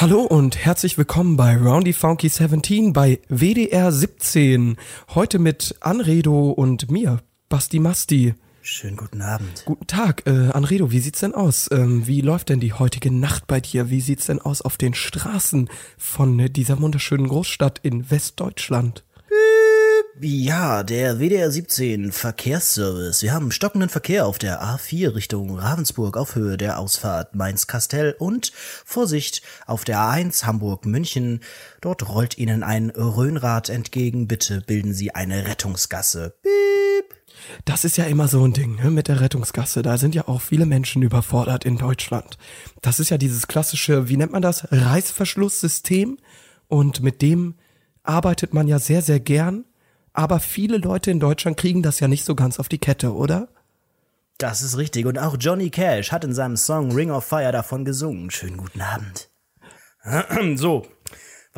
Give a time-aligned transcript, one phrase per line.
[0.00, 4.76] Hallo und herzlich willkommen bei Roundy Funky 17 bei WDR 17.
[5.12, 8.34] Heute mit Anredo und mir, Basti Masti.
[8.62, 9.64] Schönen guten Abend.
[9.64, 11.68] Guten Tag, äh, Anredo, wie sieht's denn aus?
[11.72, 13.90] Ähm, wie läuft denn die heutige Nacht bei dir?
[13.90, 19.04] Wie sieht's denn aus auf den Straßen von dieser wunderschönen Großstadt in Westdeutschland?
[20.20, 23.22] Ja, der WDR 17 Verkehrsservice.
[23.22, 28.52] Wir haben stockenden Verkehr auf der A4 Richtung Ravensburg auf Höhe der Ausfahrt Mainz-Kastell und
[28.84, 31.40] Vorsicht auf der A1 Hamburg-München.
[31.80, 34.26] Dort rollt Ihnen ein Röhnrad entgegen.
[34.26, 36.34] Bitte bilden Sie eine Rettungsgasse.
[36.42, 37.14] Piep.
[37.64, 39.82] Das ist ja immer so ein Ding ne, mit der Rettungsgasse.
[39.82, 42.38] Da sind ja auch viele Menschen überfordert in Deutschland.
[42.82, 46.18] Das ist ja dieses klassische, wie nennt man das, Reißverschlusssystem.
[46.66, 47.54] Und mit dem
[48.02, 49.64] arbeitet man ja sehr, sehr gern
[50.18, 53.46] aber viele Leute in Deutschland kriegen das ja nicht so ganz auf die Kette, oder?
[54.36, 55.06] Das ist richtig.
[55.06, 58.28] Und auch Johnny Cash hat in seinem Song Ring of Fire davon gesungen.
[58.30, 59.30] Schönen guten Abend.
[60.56, 60.86] So,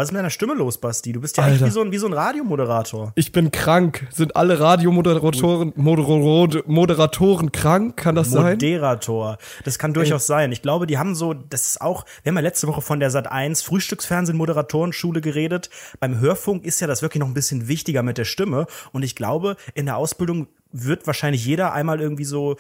[0.00, 1.12] was ist mit deiner Stimme los, Basti?
[1.12, 3.12] Du bist ja eigentlich wie so, ein, wie so ein Radiomoderator.
[3.16, 4.06] Ich bin krank.
[4.10, 7.98] Sind alle Radiomoderatoren Moder Moderatoren krank?
[7.98, 8.48] Kann das Moderator.
[8.48, 8.72] sein?
[8.72, 9.38] Moderator.
[9.64, 10.26] Das kann durchaus Ey.
[10.26, 10.52] sein.
[10.52, 13.10] Ich glaube, die haben so, das ist auch, wir haben ja letzte Woche von der
[13.10, 15.68] Sat 1 Frühstücksfernsehen Moderatorenschule geredet.
[15.98, 18.66] Beim Hörfunk ist ja das wirklich noch ein bisschen wichtiger mit der Stimme.
[18.92, 22.56] Und ich glaube, in der Ausbildung wird wahrscheinlich jeder einmal irgendwie so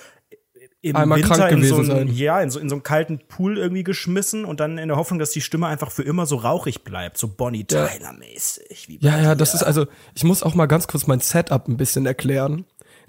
[0.82, 1.96] im Einmal Winter krank in so sein.
[1.96, 4.96] einen, Ja, in so, in so einen kalten Pool irgendwie geschmissen und dann in der
[4.96, 7.86] Hoffnung, dass die Stimme einfach für immer so rauchig bleibt, so Bonnie Ja.
[7.86, 8.88] Tyler-mäßig.
[9.00, 9.36] Ja, ja, dir.
[9.36, 12.64] das ist also, ich muss auch mal ganz kurz mein Setup ein bisschen erklären.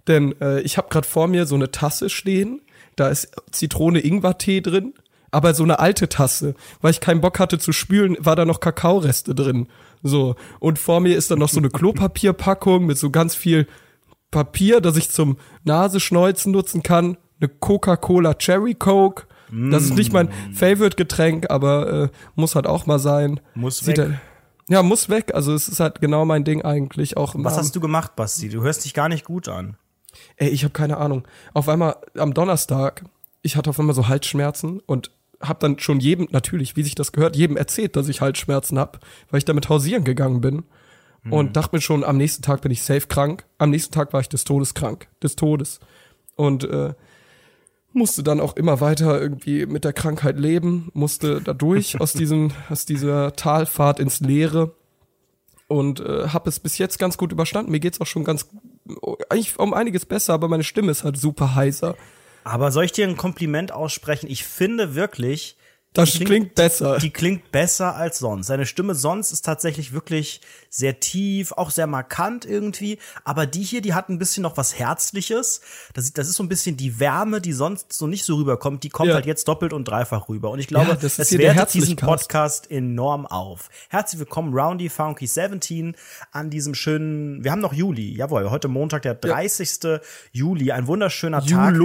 [0.08, 2.62] Denn äh, ich habe gerade vor mir so eine Tasse stehen,
[2.96, 4.94] da ist Zitrone-Ingwer-Tee drin,
[5.30, 8.60] aber so eine alte Tasse, weil ich keinen Bock hatte zu spülen, war da noch
[8.60, 9.68] Kakaoreste drin.
[10.04, 13.68] So, und vor mir ist dann noch so eine Klopapierpackung mit so ganz viel
[14.32, 19.26] Papier, das ich zum Nasenschneuzen nutzen kann, eine Coca-Cola Cherry Coke.
[19.70, 23.42] Das ist nicht mein Favorite-Getränk, aber äh, muss halt auch mal sein.
[23.54, 24.08] Muss Sieht weg.
[24.08, 24.20] halt-
[24.70, 25.36] ja, muss weg.
[25.36, 27.36] Also es ist halt genau mein Ding eigentlich auch.
[27.36, 27.58] Was Abend.
[27.58, 28.48] hast du gemacht, Basti?
[28.48, 29.76] Du hörst dich gar nicht gut an.
[30.38, 31.28] Ey, ich habe keine Ahnung.
[31.54, 33.04] Auf einmal am Donnerstag,
[33.42, 35.12] ich hatte auf einmal so Halsschmerzen und
[35.42, 39.00] hab dann schon jedem, natürlich, wie sich das gehört, jedem erzählt, dass ich Halsschmerzen hab,
[39.32, 40.64] weil ich damit hausieren gegangen bin.
[41.30, 43.44] Und dachte mir schon, am nächsten Tag bin ich safe krank.
[43.60, 45.08] Am nächsten Tag war ich des Todes krank.
[45.22, 45.80] Des Todes.
[46.36, 46.94] Und äh,
[47.94, 52.52] musste dann auch immer weiter irgendwie mit der Krankheit leben, musste da durch aus diesem,
[52.70, 54.74] aus dieser Talfahrt ins Leere
[55.68, 57.72] und äh, habe es bis jetzt ganz gut überstanden.
[57.72, 58.48] Mir geht's auch schon ganz
[59.30, 61.96] eigentlich um einiges besser, aber meine Stimme ist halt super heiser.
[62.44, 64.28] Aber soll ich dir ein Kompliment aussprechen?
[64.30, 65.58] Ich finde wirklich,
[65.94, 67.00] Das die klingt, besser.
[67.00, 68.48] Die klingt besser als sonst.
[68.48, 72.98] Seine Stimme sonst ist tatsächlich wirklich sehr tief, auch sehr markant irgendwie.
[73.26, 75.60] Aber die hier, die hat ein bisschen noch was Herzliches.
[75.94, 78.84] Das, ist- das ist so ein bisschen die Wärme, die sonst so nicht so rüberkommt.
[78.86, 79.16] Die kommt Ja.
[79.16, 80.52] halt jetzt doppelt und dreifach rüber.
[80.52, 81.98] Und ich glaube, Ja, das es wertet diesen.
[81.98, 83.68] Podcast enorm auf.
[83.90, 85.96] Herzlich willkommen, Roundy Funky 17,
[86.32, 90.00] an diesem schönen, wir haben noch Juli, jawohl, heute Montag, der 30.
[90.32, 91.76] Juli, ein wunderschöner Tag.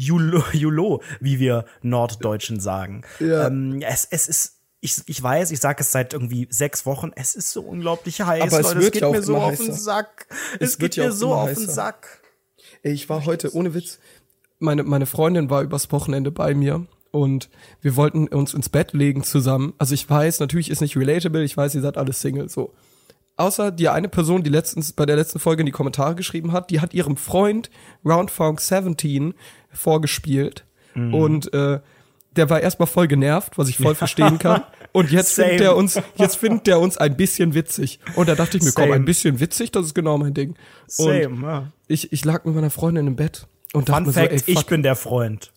[0.00, 0.42] Julo.
[0.52, 3.02] Julo, wie wir Norddeutschen sagen.
[3.18, 3.46] Ja.
[3.46, 7.34] Ähm, es, es ist, ich, ich weiß, ich sage es seit irgendwie sechs Wochen, es
[7.34, 8.76] ist so unglaublich heiß, Aber es Leute.
[8.76, 9.72] wird es geht ja mir so auf den.
[9.74, 10.26] Sack.
[10.58, 11.68] Es Es, geht ja mir so auf den.
[11.68, 12.22] Sack.
[12.82, 13.98] Ey, ich war heute, ohne Witz,
[14.58, 17.50] meine, meine Freundin war übers Wochenende bei mir und
[17.82, 19.74] wir wollten uns ins Bett legen zusammen.
[19.78, 22.72] Also ich weiß, natürlich ist nicht relatable, ich weiß, ihr seid alle Single, so.
[23.36, 26.70] Außer die eine Person, die letztens bei der letzten Folge in die Kommentare geschrieben hat,
[26.70, 27.70] die hat ihrem Freund
[28.04, 29.32] Roundfunk 17
[29.72, 30.64] vorgespielt
[30.94, 31.14] Mhm.
[31.14, 31.78] und äh,
[32.36, 34.62] der war erstmal voll genervt, was ich voll verstehen kann.
[34.92, 35.48] Und jetzt Same.
[35.50, 38.00] findet der uns, jetzt findet der uns ein bisschen witzig.
[38.16, 38.94] Und da dachte ich mir, komm, Same.
[38.96, 40.50] ein bisschen witzig, das ist genau mein Ding.
[40.50, 40.56] Und
[40.88, 41.72] Same, ja.
[41.86, 44.42] ich, ich lag mit meiner Freundin im Bett und dachte Fun mir so, Fact, ey,
[44.46, 45.52] ich fuck, bin der Freund.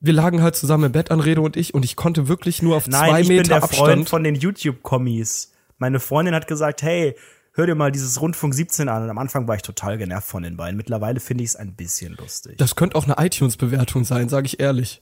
[0.00, 2.86] wir lagen halt zusammen im Bett, Anrede und ich, und ich konnte wirklich nur auf
[2.86, 4.08] Nein, zwei ich bin Meter der Freund Abstand.
[4.10, 5.52] von den YouTube-Kommis.
[5.78, 7.16] Meine Freundin hat gesagt, hey,
[7.54, 9.04] hör dir mal dieses Rundfunk 17 an.
[9.04, 10.76] Und am Anfang war ich total genervt von den beiden.
[10.76, 12.58] Mittlerweile finde ich es ein bisschen lustig.
[12.58, 15.00] Das könnte auch eine iTunes-Bewertung sein, sage ich ehrlich.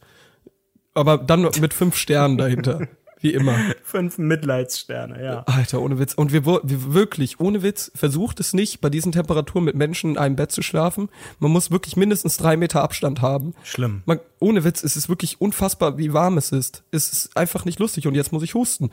[0.95, 2.89] Aber dann mit fünf Sternen dahinter.
[3.23, 3.57] Wie immer.
[3.85, 5.43] Fünf Mitleidssterne, ja.
[5.47, 6.13] Alter, ohne Witz.
[6.13, 10.19] Und wir, wir wirklich, ohne Witz, versucht es nicht, bei diesen Temperaturen mit Menschen in
[10.19, 11.09] einem Bett zu schlafen.
[11.39, 13.55] Man muss wirklich mindestens drei Meter Abstand haben.
[13.63, 14.03] Schlimm.
[14.07, 16.83] Man, ohne Witz, es ist wirklich unfassbar, wie warm es ist.
[16.91, 18.91] Es ist einfach nicht lustig und jetzt muss ich husten.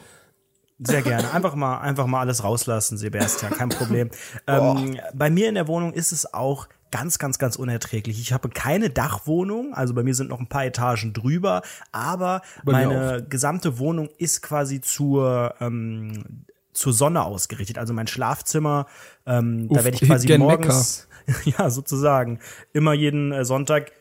[0.80, 1.32] Sehr gerne.
[1.34, 4.10] Einfach mal, einfach mal alles rauslassen, Sebastian, kein Problem.
[4.48, 8.20] ähm, bei mir in der Wohnung ist es auch ganz, ganz, ganz unerträglich.
[8.20, 11.62] Ich habe keine Dachwohnung, also bei mir sind noch ein paar Etagen drüber,
[11.92, 17.78] aber Bei meine gesamte Wohnung ist quasi zur ähm, zur Sonne ausgerichtet.
[17.78, 18.86] Also mein Schlafzimmer,
[19.26, 21.08] ähm, da Uff, werde ich quasi gen morgens,
[21.44, 22.40] ja sozusagen,
[22.72, 23.92] immer jeden äh, Sonntag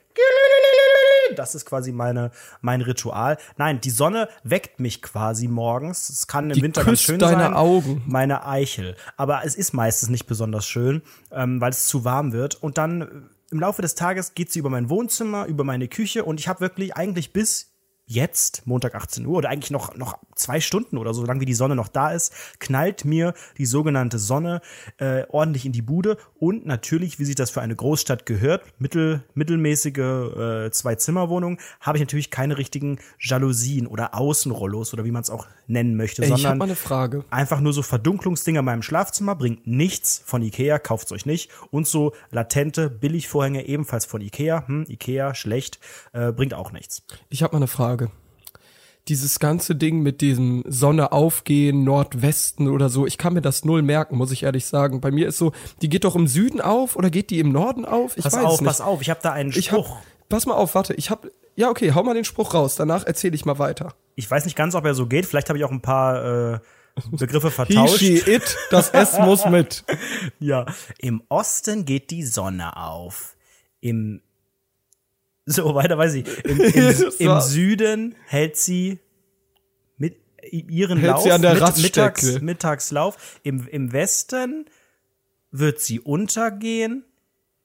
[1.37, 2.31] Das ist quasi meine,
[2.61, 3.39] mein Ritual.
[3.57, 6.09] Nein, die Sonne weckt mich quasi morgens.
[6.09, 7.55] Es kann im Die Winter ganz schön deine sein.
[7.55, 8.03] Augen.
[8.07, 8.97] Meine Eichel.
[9.17, 12.55] Aber es ist meistens nicht besonders schön, ähm, weil es zu warm wird.
[12.57, 13.07] Und dann äh,
[13.51, 16.61] im Laufe des Tages geht sie über mein Wohnzimmer, über meine Küche und ich habe
[16.61, 17.78] wirklich eigentlich bis
[18.09, 21.55] jetzt, Montag 18 Uhr, oder eigentlich noch, noch zwei Stunden oder so, solange wie die
[21.55, 24.61] Sonne noch da ist, knallt mir die sogenannte Sonne
[24.97, 26.17] äh, ordentlich in die Bude.
[26.39, 32.03] Und natürlich, wie sich das für eine Großstadt gehört, mittel, mittelmäßige äh, Zwei-Zimmer-Wohnung, habe ich
[32.03, 36.41] natürlich keine richtigen Jalousien oder Außenrollos oder wie man es auch nennen möchte, ich habe
[36.41, 37.25] sondern mal eine Frage.
[37.31, 41.51] Einfach nur so Verdunklungsdinger in meinem Schlafzimmer, bringt nichts von Ikea, kauft's euch nicht.
[41.71, 45.79] Und so latente Billigvorhänge ebenfalls von Ikea, hm, Ikea, schlecht,
[46.13, 47.03] äh, bringt auch nichts.
[47.29, 47.98] Ich habe mal eine Frage.
[49.09, 53.81] Dieses ganze Ding mit diesem Sonne aufgehen, Nordwesten oder so, ich kann mir das null
[53.81, 55.01] merken, muss ich ehrlich sagen.
[55.01, 57.87] Bei mir ist so, die geht doch im Süden auf oder geht die im Norden
[57.87, 58.17] auf?
[58.19, 58.69] Ich Pass weiß auf, nicht.
[58.69, 59.97] pass auf, ich habe da einen Ich hab, Spruch.
[60.29, 63.35] pass mal auf, warte, ich hab, ja okay, hau mal den Spruch raus, danach erzähle
[63.35, 63.95] ich mal weiter.
[64.15, 66.59] Ich weiß nicht ganz, ob er so geht, vielleicht habe ich auch ein paar äh,
[67.13, 67.99] Begriffe He, vertauscht.
[68.01, 69.85] she, it, das S muss mit.
[70.41, 70.67] Ja,
[70.99, 73.37] im Osten geht die Sonne auf.
[73.81, 74.21] Im
[75.51, 76.27] so weiter weiß ich.
[76.45, 78.99] Im, im, im Süden hält sie
[79.97, 80.17] mit
[80.51, 81.79] ihren Hält Lauf sie an der mit.
[81.79, 83.41] Mittags, Mittagslauf.
[83.43, 84.67] Im, Im Westen
[85.51, 87.05] wird sie untergehen.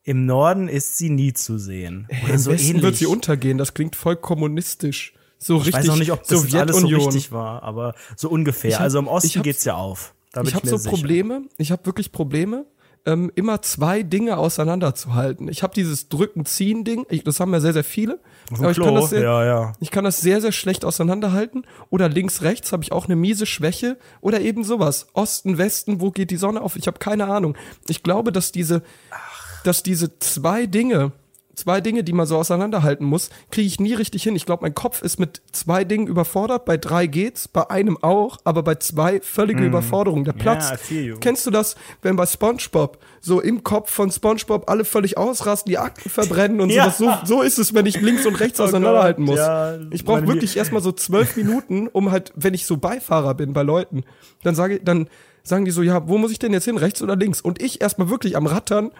[0.04, 2.08] Im Norden ist sie nie zu sehen.
[2.24, 2.84] Oder Im so Westen ähnlich.
[2.84, 5.14] wird sie untergehen, das klingt voll kommunistisch.
[5.38, 7.02] So ich richtig weiß auch nicht, ob das alles so Sowjetunion.
[7.06, 8.70] richtig war, aber so ungefähr.
[8.70, 10.14] Ich hab- also im ich Osten geht's ja auf.
[10.32, 10.90] Da ich habe so sicher.
[10.90, 12.66] Probleme, ich habe wirklich Probleme,
[13.06, 15.50] ähm, immer zwei Dinge auseinanderzuhalten.
[15.50, 18.20] Ich habe dieses Drücken-Ziehen-Ding, das haben ja sehr, sehr viele.
[18.52, 19.74] Aber ich kann, das sehr, ja, ja.
[19.80, 21.66] ich kann das sehr, sehr schlecht auseinanderhalten.
[21.90, 23.98] Oder links, rechts habe ich auch eine miese Schwäche.
[24.22, 25.08] Oder eben sowas.
[25.14, 26.76] Osten, Westen, wo geht die Sonne auf?
[26.76, 27.58] Ich habe keine Ahnung.
[27.88, 28.84] Ich glaube, dass diese,
[29.64, 31.12] dass diese zwei Dinge,
[31.56, 34.36] zwei Dinge, die man so auseinanderhalten muss, kriege ich nie richtig hin.
[34.36, 36.66] Ich glaube, mein Kopf ist mit zwei Dingen überfordert.
[36.66, 40.24] Bei drei geht's, bei einem auch, aber bei zwei völlige Überforderung.
[40.26, 40.90] Der Platz.
[40.90, 41.18] You.
[41.20, 45.78] Kennst du das, wenn bei SpongeBob so im Kopf von SpongeBob alle völlig ausrasten, die
[45.78, 46.90] Akten verbrennen und Ja.
[46.90, 47.20] sowas?
[47.28, 49.40] So, so ist es, wenn ich links und rechts Oh auseinanderhalten Gott, muss.
[49.40, 53.54] ja, ich brauche wirklich erstmal so zwölf Minuten, um halt, wenn ich so Beifahrer bin
[53.54, 54.04] bei Leuten,
[54.44, 55.08] dann sage ich, dann
[55.44, 57.42] sagen die so, ja, wo muss ich denn jetzt hin, rechts oder links?
[57.42, 58.92] Und ich erstmal wirklich am Rattern.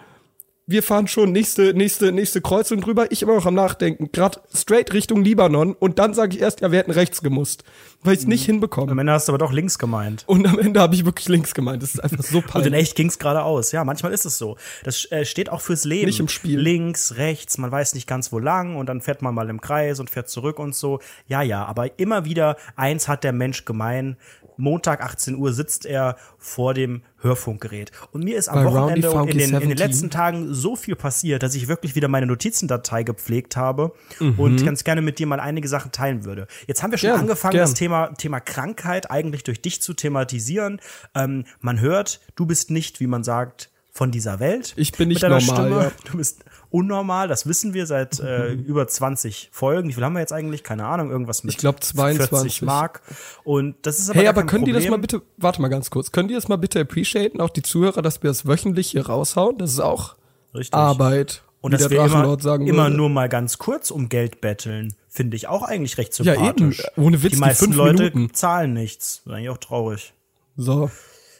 [0.66, 3.12] Wir fahren schon nächste, nächste, nächste Kreuzung drüber.
[3.12, 4.10] Ich immer noch am Nachdenken.
[4.12, 5.74] Gerade straight Richtung Libanon.
[5.74, 7.64] Und dann sage ich erst, ja, wir hätten rechts gemusst.
[8.02, 8.92] Weil ich es nicht hinbekomme.
[8.92, 10.24] Am Ende hast du aber doch links gemeint.
[10.26, 11.82] Und am Ende habe ich wirklich links gemeint.
[11.82, 12.74] Das ist einfach so Und in peinlich.
[12.80, 13.72] echt ging's geradeaus.
[13.72, 14.56] Ja, manchmal ist es so.
[14.84, 16.06] Das äh, steht auch fürs Leben.
[16.06, 16.58] Nicht im Spiel.
[16.58, 20.00] Links, rechts, man weiß nicht ganz wo lang und dann fährt man mal im Kreis
[20.00, 21.00] und fährt zurück und so.
[21.26, 24.16] Ja, ja, aber immer wieder, eins hat der Mensch gemein.
[24.56, 27.90] Montag 18 Uhr sitzt er vor dem Hörfunkgerät.
[28.12, 29.76] Und mir ist am Bei Wochenende und in den, in den 17.
[29.76, 34.38] letzten Tagen so viel passiert, dass ich wirklich wieder meine Notizendatei gepflegt habe Mhm.
[34.38, 36.46] und ganz gerne mit dir mal einige Sachen teilen würde.
[36.66, 37.62] Jetzt haben wir schon Gern, angefangen, gern.
[37.64, 40.80] das Thema, Thema Krankheit eigentlich durch dich zu thematisieren.
[41.14, 44.72] Ähm, man hört, du bist nicht, wie man sagt, von dieser Welt.
[44.76, 45.70] Ich bin nicht normal, Stimme.
[45.84, 45.92] ja.
[46.10, 49.88] Du bist unnormal, das wissen wir seit äh, über 20 Folgen.
[49.88, 50.64] Wie viel haben wir jetzt eigentlich?
[50.64, 52.28] Keine Ahnung, irgendwas mit Ich glaub, 22.
[52.30, 53.02] 40 Mark.
[53.44, 55.00] Und das ist aber Hey, aber können die das Problem.
[55.00, 58.02] mal bitte, warte mal ganz kurz, können die das mal bitte appreciaten, auch die Zuhörer,
[58.02, 59.56] dass wir das wöchentlich hier raushauen?
[59.58, 60.16] Das ist auch
[60.54, 60.74] Richtig.
[60.74, 61.42] Arbeit.
[61.60, 65.48] Und dass der wir immer, immer nur mal ganz kurz um Geld betteln, finde ich
[65.48, 66.80] auch eigentlich recht Ja, sympathisch.
[66.80, 67.02] eben.
[67.06, 68.34] Ohne Witz, die die meisten fünf Leute Minuten.
[68.34, 69.22] zahlen nichts.
[69.24, 70.12] Das ist eigentlich auch traurig.
[70.56, 70.90] So,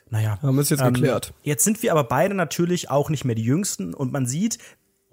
[0.09, 0.39] Naja.
[0.41, 1.35] haben wir es jetzt Ähm, geklärt.
[1.43, 4.59] Jetzt sind wir aber beide natürlich auch nicht mehr die Jüngsten und man sieht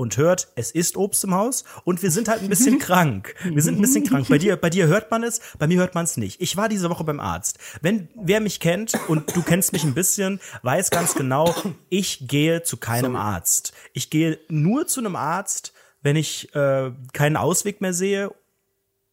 [0.02, 3.36] und hört, es ist Obst im Haus und wir sind halt ein bisschen krank.
[3.44, 4.28] Wir sind ein bisschen krank.
[4.28, 6.42] Bei dir, bei dir hört man es, bei mir hört man es nicht.
[6.42, 7.60] Ich war diese Woche beim Arzt.
[7.82, 11.54] Wenn wer mich kennt und du kennst mich ein bisschen, weiß ganz genau,
[11.90, 13.74] ich gehe zu keinem Arzt.
[13.94, 18.32] Ich gehe nur zu einem Arzt, wenn ich äh, keinen Ausweg mehr sehe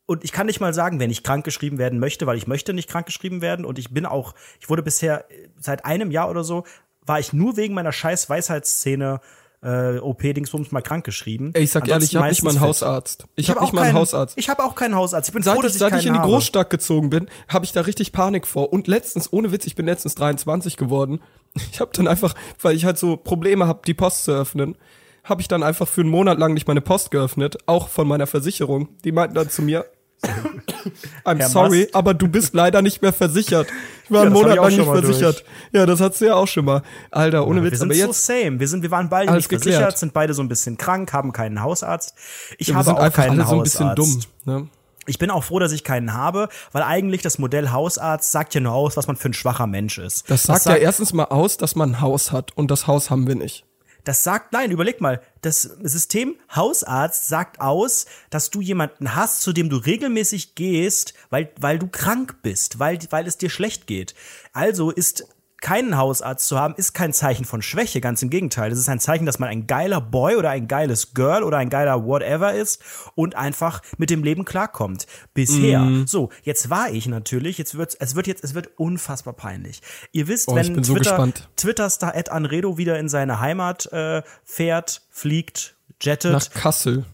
[0.06, 2.88] und ich kann nicht mal sagen, wenn ich krankgeschrieben werden möchte, weil ich möchte nicht
[2.88, 6.64] krankgeschrieben werden und ich bin auch, ich wurde bisher äh, seit einem Jahr oder so,
[7.02, 9.20] war ich nur wegen meiner scheiß Weisheitsszene
[9.62, 11.50] äh, OP-Dingsbums mal krankgeschrieben.
[11.54, 12.60] Ey, ich sag ehrlich, ich habe nicht mal einen.
[12.60, 13.24] Hausarzt.
[13.34, 14.38] Ich, Ich habe hab nicht auch mal einen keinen- Hausarzt.
[14.38, 15.28] Ich habe auch keinen Hausarzt.
[15.28, 16.28] Ich bin Seit, froh, ich, dass ich, seit ich in die habe.
[16.28, 18.72] Großstadt gezogen bin, habe ich da richtig Panik vor.
[18.72, 21.20] Und letztens, ohne Witz, ich bin letztens 23 geworden.
[21.72, 24.76] Ich habe dann einfach, weil ich halt so Probleme habe, die Post zu öffnen,
[25.24, 28.26] habe ich dann einfach für einen Monat lang nicht meine Post geöffnet, auch von meiner
[28.26, 28.90] Versicherung.
[29.04, 29.86] Die meinten dann zu mir,
[31.24, 31.94] I'm Herr sorry, Mast.
[31.94, 33.68] aber du bist leider nicht mehr versichert.
[34.04, 35.44] Ich war Ja, einen das Monat lang nicht versichert.
[35.72, 36.82] Ja, das hattest du ja auch schon mal.
[37.10, 37.78] Alter, ohne Wir Witz.
[37.80, 38.58] sind Aber so jetzt, same.
[38.60, 39.74] Wir sind, wir waren beide nicht geklärt.
[39.76, 42.14] versichert, sind beide so ein bisschen krank, haben keinen Hausarzt.
[42.58, 44.28] Ich wir habe sind auch keinen alle so ein bisschen Hausarzt.
[44.44, 44.54] dumm.
[44.60, 44.68] Ne?
[45.06, 48.60] Ich bin auch froh, dass ich keinen habe, weil eigentlich das Modell Hausarzt sagt ja
[48.60, 50.28] nur aus, was man für ein schwacher Mensch ist.
[50.28, 53.26] Das sagt ja erstens mal aus, dass man ein Haus hat und das Haus haben
[53.26, 53.64] wir nicht.
[54.08, 59.52] Das sagt, nein, überleg mal, das System Hausarzt sagt aus, dass du jemanden hast, zu
[59.52, 64.14] dem du regelmäßig gehst, weil, weil du krank bist, weil, weil es dir schlecht geht.
[64.54, 65.26] Also ist
[65.60, 68.70] keinen Hausarzt zu haben, ist kein Zeichen von Schwäche, ganz im Gegenteil.
[68.70, 71.68] Es ist ein Zeichen, dass man ein geiler Boy oder ein geiles Girl oder ein
[71.68, 72.82] geiler whatever ist
[73.14, 75.06] und einfach mit dem Leben klarkommt.
[75.34, 75.80] Bisher.
[75.80, 76.06] Mhm.
[76.06, 79.82] So, jetzt war ich natürlich, jetzt wird es wird jetzt es wird unfassbar peinlich.
[80.12, 81.48] Ihr wisst, Oh, wenn so Twitter gespannt.
[81.56, 87.04] Twitter-Star Ed Anredo wieder in seine Heimat äh, fährt, fliegt, jettet, Nach Kassel.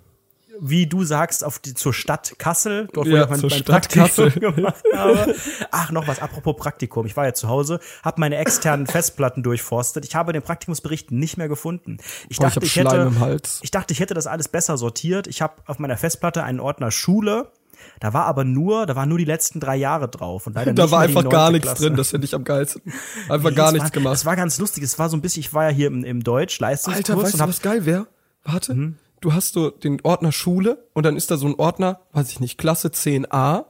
[0.60, 3.64] Wie du sagst, auf die, zur Stadt Kassel, dort wo Ja, ich mein, mein Stadt
[3.66, 4.30] Praktikum Kassel.
[4.54, 5.34] gemacht habe.
[5.70, 7.06] Ach, noch was, apropos Praktikum.
[7.06, 10.04] Ich war ja zu Hause, habe meine externen Festplatten durchforstet.
[10.04, 11.98] Ich habe den Praktikumsbericht nicht mehr gefunden.
[12.28, 15.26] Ich Boah, ich dachte, ich, Schleim hätte, ich dachte, ich hätte das alles besser sortiert.
[15.26, 17.50] Ich habe auf meiner Festplatte einen Ordner Schule.
[18.00, 20.84] Da war aber nur, da waren nur die letzten drei Jahre drauf und leider Da
[20.84, 21.82] nicht war mehr die einfach gar nichts Klasse.
[21.82, 22.80] drin, das finde ich am geilsten.
[23.28, 24.12] Einfach Nee, gar nichts war, gemacht.
[24.14, 24.82] Das war ganz lustig.
[24.84, 27.34] Es war so ein bisschen, ich war ja hier im, im Deutsch Leistungskurs Alter, weißt
[27.34, 28.06] und du, was geil wäre?
[28.44, 28.96] Warte, Mhm.
[29.24, 32.40] Du hast so den Ordner Schule und dann ist da so ein Ordner, weiß ich
[32.40, 33.64] nicht, Klasse 10a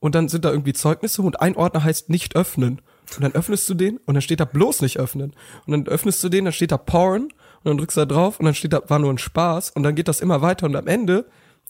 [0.00, 2.82] und dann sind da irgendwie Zeugnisse und ein Ordner heißt nicht öffnen.
[3.14, 5.32] Und dann öffnest du den und dann steht da bloß nicht öffnen.
[5.64, 7.32] Und dann öffnest du den, dann steht da Porn und
[7.64, 9.94] dann drückst du da drauf und dann steht da, war nur ein Spaß und dann
[9.94, 11.26] geht das immer weiter und am Ende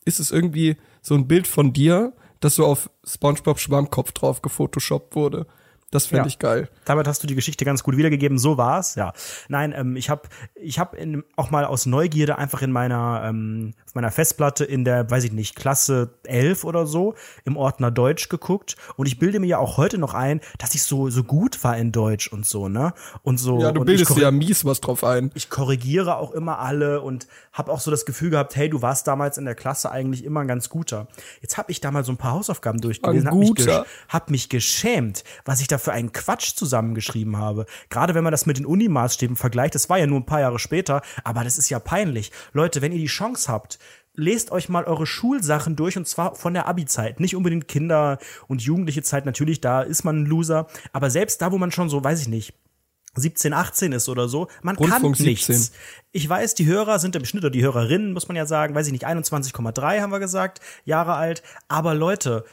[0.06, 5.14] ist es irgendwie so ein Bild von dir, das so auf SpongeBob Schwammkopf drauf gefotoshoppt
[5.14, 5.46] wurde.
[5.92, 6.26] Das finde Ja.
[6.26, 6.68] ich geil.
[6.84, 8.38] Damit hast du die Geschichte ganz gut wiedergegeben.
[8.38, 9.12] So war's, ja.
[9.48, 10.22] Nein, ähm, ich habe
[10.56, 14.84] ich hab in, auch mal aus Neugierde einfach in meiner ähm, auf meiner Festplatte in
[14.84, 17.14] der, weiß ich nicht, Klasse 11 oder so
[17.44, 20.82] im Ordner Deutsch geguckt und ich bilde mir ja auch heute noch ein, dass ich
[20.82, 22.92] so so gut war in Deutsch und so, ne?
[23.22, 25.30] Und so Ja, du bildest dir ja mies was drauf ein.
[25.34, 29.06] ich korrigiere auch immer alle und habe auch so das Gefühl gehabt, hey, du warst
[29.06, 31.06] damals in der Klasse eigentlich immer ein ganz guter.
[31.40, 34.48] Jetzt habe ich da mal so ein paar Hausaufgaben durchgelesen, habe mich, gesch hab mich
[34.48, 37.64] geschämt, was ich da für einen Quatsch zusammengeschrieben habe.
[37.90, 40.58] Gerade wenn man das mit den Unimaßstäben vergleicht, das war ja nur ein paar Jahre
[40.58, 42.32] später, aber das ist ja peinlich.
[42.52, 43.78] Leute, wenn ihr die Chance habt,
[44.14, 47.20] lest euch mal eure Schulsachen durch und zwar von der Abi-Zeit.
[47.20, 51.52] Nicht unbedingt Kinder- und jugendliche Zeit, natürlich, da ist man ein Loser, aber selbst da,
[51.52, 52.52] wo man schon so, weiß ich nicht,
[53.14, 55.46] 17, 18 ist oder so, man Rundfunk kann nichts.
[55.46, 55.72] 17.
[56.10, 58.88] Ich weiß, die Hörer sind im Schnitt oder die Hörerinnen, muss man ja sagen, weiß
[58.88, 61.44] ich nicht, 21,3 haben wir gesagt, Jahre alt.
[61.68, 62.44] Aber Leute,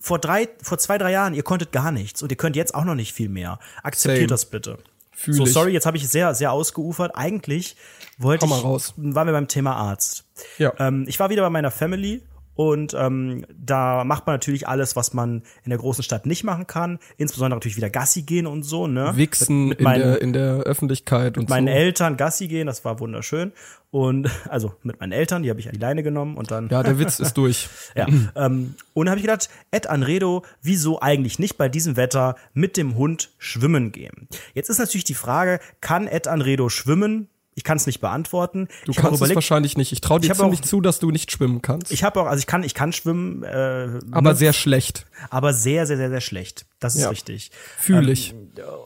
[0.00, 2.84] vor drei, vor zwei, drei Jahren, ihr konntet gar nichts und ihr könnt jetzt auch
[2.84, 3.58] noch nicht viel mehr.
[3.82, 4.28] Akzeptiert Same.
[4.28, 4.78] das bitte.
[5.12, 5.52] Fühl so, ich.
[5.52, 7.12] sorry, jetzt habe ich sehr, sehr ausgeufert.
[7.16, 7.76] Eigentlich
[8.18, 8.94] wollte ich, raus.
[8.96, 10.24] waren wir beim Thema Arzt.
[10.58, 10.72] Ja.
[10.78, 12.22] Ähm, ich war wieder bei meiner Family
[12.58, 16.66] und ähm, da macht man natürlich alles, was man in der großen Stadt nicht machen
[16.66, 16.98] kann.
[17.16, 19.12] Insbesondere natürlich wieder Gassi gehen und so, ne?
[19.14, 21.72] Wichsen mit in, meinen- der, in der Öffentlichkeit und meinen so.
[21.72, 23.52] Eltern Gassi gehen, das war wunderschön.
[23.92, 26.68] Und also mit meinen Eltern, die habe ich an die Leine genommen und dann.
[26.68, 27.68] Ja, der Witz ist durch.
[27.94, 28.08] Ja.
[28.34, 32.76] ähm, und dann habe ich gedacht, Ed Anredo, wieso eigentlich nicht bei diesem Wetter mit
[32.76, 34.26] dem Hund schwimmen gehen?
[34.54, 37.28] Jetzt ist natürlich die Frage, kann Ed Anredo schwimmen?
[37.58, 38.68] Ich kann es nicht beantworten.
[38.84, 39.90] Du ich kannst es wahrscheinlich nicht.
[39.90, 41.90] Ich traue dir ziemlich auch- zu, dass du nicht schwimmen kannst.
[41.90, 45.06] ich habe auch, also ich kann, ich kann schwimmen, äh, aber sehr schlecht.
[45.30, 46.66] aber sehr, sehr, sehr, sehr schlecht.
[46.78, 47.08] Das ist Ja.
[47.08, 47.50] richtig.
[47.76, 48.32] Fühle ich.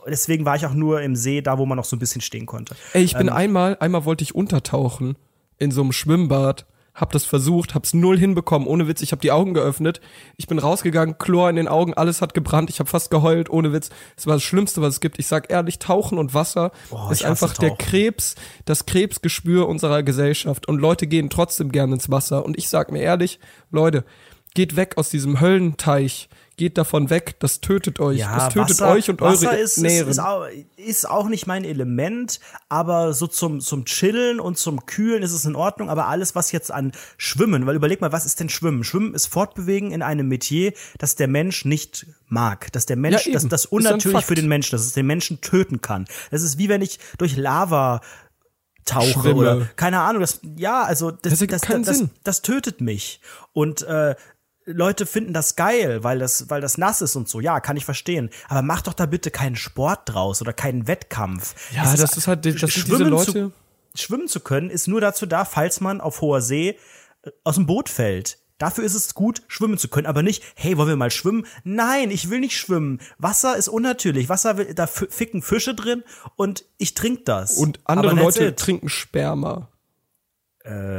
[0.07, 2.47] Deswegen war ich auch nur im See, da wo man noch so ein bisschen stehen
[2.47, 2.75] konnte.
[2.93, 3.33] Ey, ich bin Ähm.
[3.33, 5.17] einmal, einmal wollte ich untertauchen
[5.59, 9.31] in so einem Schwimmbad, hab das versucht, hab's null hinbekommen, ohne Witz, ich hab die
[9.31, 9.99] Augen geöffnet,
[10.37, 13.73] ich bin rausgegangen, Chlor in den Augen, alles hat gebrannt, ich hab fast geheult, ohne
[13.73, 13.89] Witz.
[14.15, 15.17] Es war das Schlimmste, was es gibt.
[15.17, 17.75] Ich sag ehrlich, Tauchen und Wasser Boah, ist einfach der.
[17.75, 18.35] Krebs,
[18.65, 23.01] das Krebsgespür unserer Gesellschaft und Leute gehen trotzdem gerne ins Wasser und ich sag mir
[23.01, 23.39] ehrlich,
[23.71, 24.05] Leute,
[24.53, 29.09] geht weg aus diesem Höllenteich, geht davon weg, das tötet euch, das tötet Wasser, euch
[29.09, 30.09] und Wasser eure ist, ist, Nähren.
[30.09, 30.45] ist, auch,
[30.77, 35.45] ist auch nicht mein Element, aber so zum, zum Chillen und zum Kühlen ist es
[35.45, 38.83] in Ordnung, aber alles, was jetzt an Schwimmen, weil überleg mal, was ist denn Schwimmen?
[38.83, 43.33] Schwimmen ist Fortbewegen in einem Metier, das der Mensch nicht mag, dass der Mensch, Ja,
[43.33, 46.05] dass das Ist unnatürlich für den Menschen, dass es den Menschen töten kann.
[46.31, 48.01] Das ist wie wenn ich durch Lava
[48.85, 49.35] tauche Schwimme.
[49.35, 53.21] oder keine Ahnung, das ja, also das Das das, das, das tötet mich
[53.53, 54.15] und äh,
[54.65, 57.39] Leute finden das geil, weil das, weil das nass ist und so.
[57.39, 58.29] Ja, kann ich verstehen.
[58.47, 61.55] Aber mach doch da bitte keinen Sport draus oder keinen Wettkampf.
[61.73, 63.51] Ja, Es das ist halt- das sind diese schwimmen Leute- Zu,
[63.95, 66.77] schwimmen zu können ist nur dazu da, falls man auf hoher See
[67.23, 68.37] äh, aus dem Boot fällt.
[68.59, 71.45] Dafür ist es gut, schwimmen zu können, aber nicht, hey, wollen wir mal schwimmen?
[71.65, 73.01] Nein, ich will nicht schwimmen.
[73.17, 74.29] Wasser ist unnatürlich.
[74.29, 76.03] Wasser, will, da ficken Fische drin
[76.37, 77.57] und ich trinke das.
[77.57, 78.57] Und andere Leute it.
[78.57, 79.67] trinken Sperma.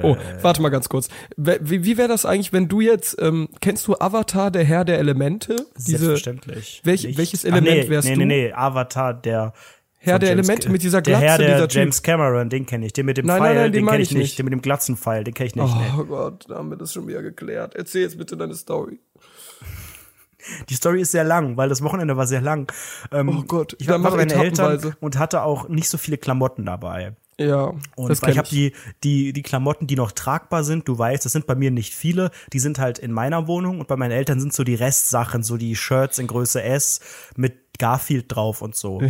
[0.03, 1.09] Oh, warte mal ganz kurz.
[1.37, 4.99] Wie, wie, wäre das eigentlich, wenn du jetzt, ähm, kennst du Avatar, der Herr der
[4.99, 5.57] Elemente?
[5.77, 6.83] Diese Selbstverständlich.
[6.85, 7.19] welch- Nicht.
[7.19, 8.19] welches Element nee, wärst nee, du?
[8.21, 9.53] Nee, nee, Avatar, der
[9.99, 11.81] Herr der James Elemente mit dieser Der Herr Glatze, der dieser Typ.
[11.81, 12.93] James Cameron, den kenne ich.
[12.93, 14.23] Den mit dem Nein, Pfeil, nein, nein, den den kenne ich ich nicht.
[14.25, 14.39] nicht.
[14.39, 15.75] Den mit dem Glatzenpfeil, den kenne ich nicht.
[15.75, 15.83] nee.
[15.99, 17.75] Oh Gott, da haben wir das schon wieder geklärt.
[17.75, 19.01] Erzähl jetzt bitte deine Story.
[20.69, 22.71] Die Story ist sehr lang, weil das Wochenende war sehr lang.
[23.13, 26.67] Ähm, Oh Gott, ich war bei meinen Eltern und hatte auch nicht so viele Klamotten
[26.67, 27.17] dabei.
[27.39, 28.73] Ja, Und das ich habe die,
[29.03, 32.31] die, die Klamotten, die noch tragbar sind, du weißt, das sind bei mir nicht viele,
[32.53, 35.57] die sind halt in meiner Wohnung und bei meinen Eltern sind so die Restsachen, so
[35.57, 37.01] die Shirts in Größe S
[37.37, 39.03] mit Garfield drauf und so.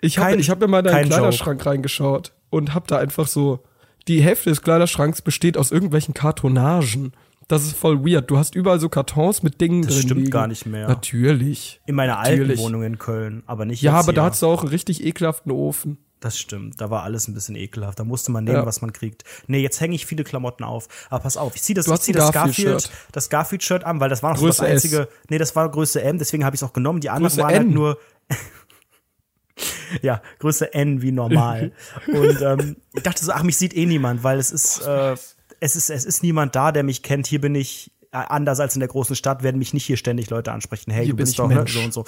[0.00, 3.62] Ich habe ich hab in meinen Kleiderschrank reingeschaut und hab da einfach so,
[4.08, 7.12] die Hälfte des Kleiderschranks besteht aus irgendwelchen Kartonagen.
[7.48, 8.30] Das ist voll weird.
[8.30, 10.30] Du hast überall so Kartons mit Dingen Das drin stimmt liegen.
[10.30, 10.86] gar nicht mehr.
[10.88, 11.80] Natürlich.
[11.86, 12.60] In meiner alten Natürlich.
[12.60, 14.30] Wohnung in Köln, aber nicht Ja, aber da hier.
[14.30, 15.98] hast du auch einen richtig ekelhaften Ofen.
[16.20, 18.00] Das stimmt, da war alles ein bisschen ekelhaft.
[18.00, 18.66] Da musste man nehmen, Ja.
[18.66, 19.22] was man kriegt.
[19.46, 20.88] Nee, jetzt hänge ich viele Klamotten auf.
[21.10, 22.66] Aber pass auf, ich zieh das, ich zieh das Garfield-Shirt.
[22.82, 24.74] Garfield, das Garfield-Shirt an, weil das war noch so Größe das S.
[24.84, 25.08] einzige.
[25.28, 27.00] Nee, das war Größe M, deswegen habe ich es auch genommen.
[27.00, 27.72] Die anderen Größe waren halt N.
[27.74, 27.98] nur.
[30.02, 31.72] ja, Größe N wie normal.
[32.08, 35.14] Und ähm, ich dachte so, ach, mich sieht eh niemand, weil es ist, äh,
[35.60, 37.26] es ist, es ist niemand da, der mich kennt.
[37.26, 40.30] Hier bin ich äh, anders als in der großen Stadt, werden mich nicht hier ständig
[40.30, 40.90] Leute ansprechen.
[40.90, 41.72] Hey, Hier du bin bist ich doch ne, Mensch.
[41.74, 42.04] so und so.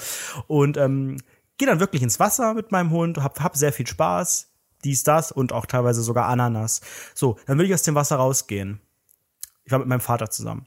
[0.47, 1.17] Und ähm,
[1.61, 4.49] gehe dann wirklich ins Wasser mit meinem Hund, hab, hab sehr viel Spaß,
[4.83, 6.81] dies, das und auch teilweise sogar Ananas.
[7.13, 8.81] So, dann will ich aus dem Wasser rausgehen.
[9.63, 10.65] Ich war mit meinem Vater zusammen.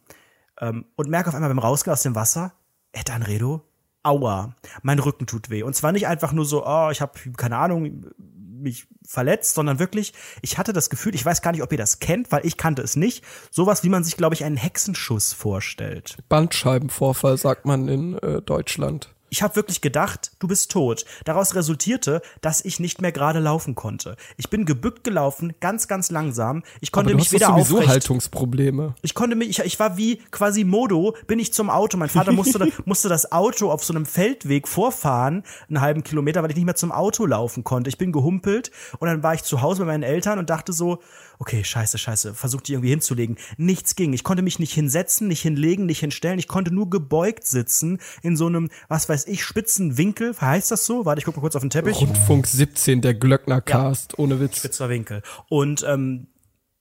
[0.60, 2.52] Ähm, und merke auf einmal beim Rausgehen aus dem Wasser,
[2.92, 3.62] Ed Anredo,
[4.04, 5.64] aua, mein Rücken tut weh.
[5.64, 10.14] Und zwar nicht einfach nur so, oh, ich habe keine Ahnung, mich verletzt, sondern wirklich,
[10.42, 12.82] ich hatte das Gefühl, ich weiß gar nicht, ob ihr das kennt, weil ich kannte
[12.82, 16.18] es nicht, sowas, wie man sich, glaube ich, einen Hexenschuss vorstellt.
[16.28, 19.13] Bandscheibenvorfall sagt man in äh, Deutschland.
[19.34, 21.04] Ich habe wirklich gedacht, du bist tot.
[21.24, 24.14] Daraus resultierte, dass ich nicht mehr gerade laufen konnte.
[24.36, 26.62] Ich bin gebückt gelaufen, ganz, ganz langsam.
[26.80, 27.90] Ich Aber konnte du mich hast weder sowieso aufrecht.
[27.90, 28.94] Haltungsprobleme.
[29.02, 31.96] Ich konnte mich, ich, ich war wie quasi Modo, bin ich zum Auto.
[31.96, 36.50] Mein Vater musste, musste das Auto auf so einem Feldweg vorfahren, einen halben Kilometer, weil
[36.50, 37.88] ich nicht mehr zum Auto laufen konnte.
[37.88, 41.00] Ich bin gehumpelt und dann war ich zu Hause bei meinen Eltern und dachte so,
[41.44, 43.36] okay, scheiße, scheiße, versuch die irgendwie hinzulegen.
[43.58, 44.14] Nichts ging.
[44.14, 46.38] Ich konnte mich nicht hinsetzen, nicht hinlegen, nicht hinstellen.
[46.38, 50.34] Ich konnte nur gebeugt sitzen in so einem, was weiß ich, spitzen Winkel.
[50.40, 51.04] Heißt das so?
[51.04, 52.00] Warte, ich guck mal kurz auf den Teppich.
[52.00, 54.56] Rundfunk 17, der Glöckner-Cast, ohne Witz.
[54.56, 55.20] spitzer Winkel.
[55.50, 56.28] Und ähm,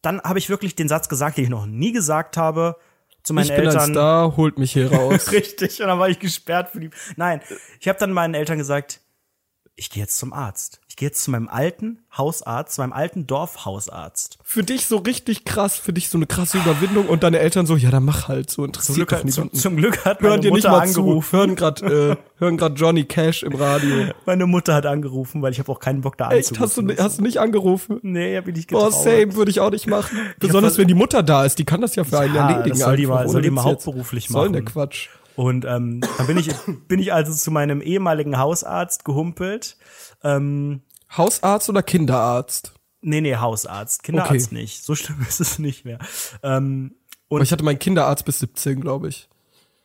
[0.01, 2.77] dann habe ich wirklich den Satz gesagt, den ich noch nie gesagt habe
[3.22, 3.82] zu meinen Ich bin Eltern.
[3.82, 5.30] ein Star, holt mich hier raus.
[5.34, 6.89] Richtig, und dann war ich gesperrt für die.
[7.17, 7.41] Nein,
[7.82, 9.02] ich habe dann meinen Eltern gesagt,
[9.75, 10.79] ich gehe jetzt zum Arzt.
[10.88, 14.38] Ich gehe jetzt zu meinem alten Hausarzt, zu meinem alten Dorfhausarzt.
[14.43, 17.75] für dich so richtig krass, für dich so eine krasse Überwindung und deine Eltern so,
[17.75, 19.57] ja, dann mach halt, so Zum interessiert Glück, zum, niemanden.
[19.57, 21.27] zum Glück hat Hören meine nicht Mutter mal angerufen.
[21.31, 24.12] zu, hören grad, äh, hören grad Johnny Cash im Radio.
[24.27, 27.03] Meine Mutter hat angerufen, weil ich habe auch keinen Bock da Echt, hast du, anzurufen.
[27.03, 27.99] hast du nicht angerufen?
[28.03, 29.03] Nee, hab ich nicht Oh, getraut.
[29.03, 30.19] same, würde ich auch nicht machen.
[30.39, 32.69] Besonders wenn die Mutter da ist, die kann das ja für einen Ja, erledigen.
[32.77, 34.71] das soll die mal- soll die mal hauptberuflich Soll der machen.
[34.71, 35.09] Quatsch.
[35.36, 36.50] Und ähm, dann bin ich,
[36.88, 39.78] bin ich also zu meinem ehemaligen Hausarzt gehumpelt.
[40.24, 40.82] Ähm,
[41.15, 42.74] Hausarzt oder Kinderarzt?
[43.06, 44.04] nee, nee, Hausarzt.
[44.04, 44.84] Kinderarzt nicht.
[44.84, 46.00] So schlimm ist es nicht mehr.
[46.41, 46.96] Ähm,
[47.28, 49.28] und Aber ich hatte meinen Kinderarzt bis 17, glaube ich.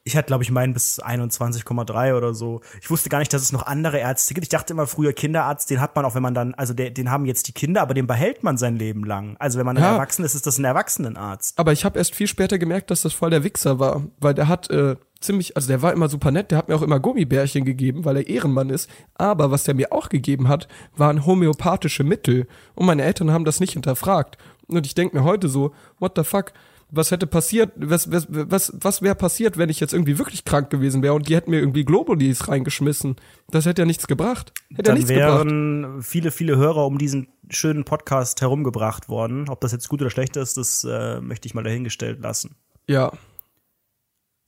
[0.05, 2.61] ich hatte, glaube ich, meinen bis 21,3 oder so.
[2.81, 4.45] Ich wusste gar nicht, dass es noch andere Ärzte gibt.
[4.45, 7.11] Ich dachte immer früher, Kinderarzt, den hat man auch, wenn man dann, also der, den
[7.11, 9.37] haben jetzt die Kinder, aber den behält man sein Leben lang.
[9.39, 9.95] Also wenn man Ja.
[9.95, 11.59] erwachsen ist, ist das ein Erwachsenenarzt.
[11.59, 14.47] Aber ich habe erst viel später gemerkt, dass das voll der Wichser war, weil der
[14.49, 17.65] hat äh, ziemlich, also der war immer super nett, der hat mir auch immer Gummibärchen
[17.65, 18.89] gegeben, weil er Ehrenmann ist.
[19.15, 22.47] Aber was der mir auch gegeben hat, waren homöopathische Mittel.
[22.75, 24.39] Und meine Eltern haben das nicht hinterfragt.
[24.67, 26.53] Und ich denk mir heute so, what the fuck?
[26.91, 30.71] Was hätte passiert, was, was, was, was wäre passiert, wenn ich jetzt irgendwie wirklich krank
[30.71, 33.17] gewesen wäre und die hätten mir irgendwie Globulis reingeschmissen?
[33.51, 34.55] Das hätte ja nichts gebracht.
[34.71, 35.45] Hätte ja Dann nichts gebracht.
[35.45, 39.51] wären viele, viele Hörer um diesen schönen Podcast herumgebracht worden.
[39.51, 42.57] Ob das jetzt gut oder schlecht ist, das äh, möchte ich mal dahingestellt lassen.
[42.87, 43.13] Ja.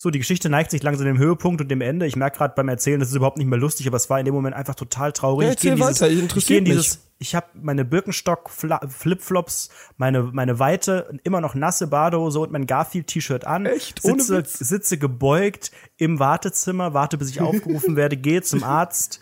[0.03, 2.07] So, die Geschichte neigt sich langsam dem Höhepunkt und dem Ende.
[2.07, 4.25] Ich merke gerade beim Erzählen, das ist überhaupt nicht mehr lustig, aber es war in
[4.25, 5.47] dem Moment einfach total traurig.
[5.47, 6.73] Ja, ich gehe in dieses, weiter, ich interessiert gehe in mich.
[6.73, 12.65] dieses, ich habe meine Birkenstock Flipflops, meine meine weite, immer noch nasse Badehose und mein
[12.65, 13.67] Garfield T-Shirt an.
[13.67, 14.03] Echt?
[14.03, 14.59] Ohne Sitze, Witz?
[14.59, 19.21] sitze gebeugt im Wartezimmer, warte bis ich aufgerufen werde, gehe zum Arzt.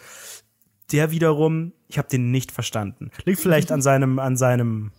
[0.93, 3.11] Der wiederum, ich habe den nicht verstanden.
[3.25, 4.93] Liegt vielleicht an seinem an seinem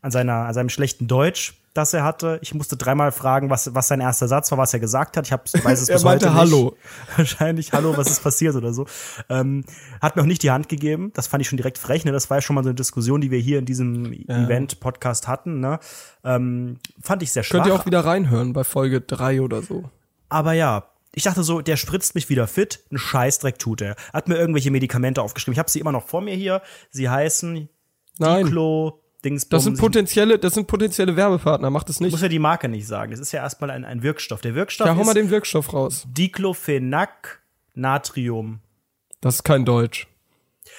[0.00, 2.38] an seiner an seinem schlechten Deutsch, das er hatte.
[2.42, 5.26] Ich musste dreimal fragen, was was sein erster Satz war, was er gesagt hat.
[5.26, 6.54] Ich hab, weiß es Er bis meinte heute nicht.
[6.54, 6.76] Hallo.
[7.16, 8.86] Wahrscheinlich Hallo, was ist passiert oder so.
[9.28, 9.64] Ähm,
[10.00, 11.12] hat mir auch nicht die Hand gegeben.
[11.14, 12.04] Das fand ich schon direkt frech.
[12.04, 12.12] Ne?
[12.12, 15.60] Das war ja schon mal so eine Diskussion, die wir hier in diesem Event-Podcast hatten.
[15.60, 15.78] Ne?
[16.24, 17.62] Ähm, fand ich sehr schwach.
[17.62, 19.90] Könnt ihr auch wieder reinhören bei Folge 3 oder so.
[20.28, 22.80] Aber ja, ich dachte so, der spritzt mich wieder fit.
[22.92, 23.96] Ein Scheißdreck tut er.
[24.12, 25.52] Hat mir irgendwelche Medikamente aufgeschrieben.
[25.52, 26.62] Ich habe sie immer noch vor mir hier.
[26.90, 27.68] Sie heißen
[28.18, 28.44] Nein.
[28.44, 29.48] Diclo, Dingsbums.
[29.50, 32.22] Das sind potenzielle, das sind potenzielle Werbepartner, macht es ich muss nicht.
[32.22, 33.10] ja die Marke nicht sagen.
[33.10, 34.40] Das ist ja erstmal ein, ein Wirkstoff.
[34.40, 36.06] Der Wirkstoff Ja, hau mal den Wirkstoff raus.
[36.08, 37.40] Diclofenac
[37.74, 38.60] Natrium.
[39.20, 40.06] Das ist kein Deutsch.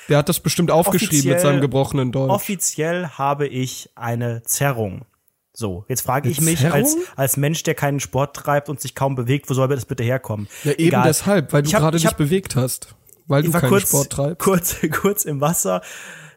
[0.08, 2.32] Der hat das bestimmt aufgeschrieben mit Offiziell- seinem gebrochenen Deutsch.
[2.32, 5.06] Offiziell habe ich eine Zerrung.
[5.54, 9.16] So, jetzt frage ich mich als, als Mensch, der keinen Sport treibt und sich kaum
[9.16, 10.48] bewegt, wo soll das bitte herkommen?
[10.64, 11.04] ja, eben Egal.
[11.08, 12.96] deshalb, weil du gerade ich dich bewegt hast.
[13.30, 14.40] Weil du ich war keinen kurz, Sport treibst.
[14.40, 15.82] kurz, kurz im Wasser.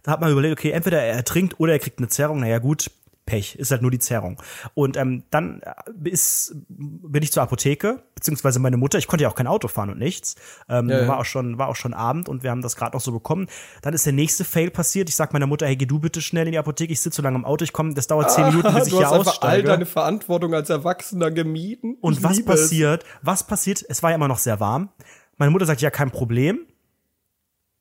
[0.04, 2.38] da hat man überlegt, okay, entweder er ertrinkt oder er kriegt eine Zerrung.
[2.40, 2.90] Naja, gut,
[3.24, 4.42] Pech, ist halt nur die Zerrung.
[4.74, 9.28] Und ähm, dann äh, ist, bin ich zur Apotheke, beziehungsweise meine Mutter, ich konnte ja
[9.30, 10.34] auch kein Auto fahren und nichts.
[10.68, 11.08] Ähm, Ja, ja.
[11.08, 13.46] War auch schon, war auch schon Abend und wir haben das gerade noch so bekommen.
[13.80, 15.08] Dann ist der nächste Fail passiert.
[15.08, 17.22] Ich sag meiner Mutter, hey, geh du bitte schnell in die Apotheke, ich sitze so
[17.22, 19.40] lange im Auto, ich komme, das dauert zehn Minuten, bis ich du hier hast einfach
[19.42, 19.68] all aussteige.
[19.68, 21.96] deine Verantwortung als Erwachsener gemieden.
[22.00, 22.62] Und Ich was liebe es.
[22.62, 23.04] passiert?
[23.22, 23.84] Was passiert?
[23.88, 24.88] Es war ja immer noch sehr warm.
[25.38, 26.66] Meine Mutter sagt, ja, kein Problem.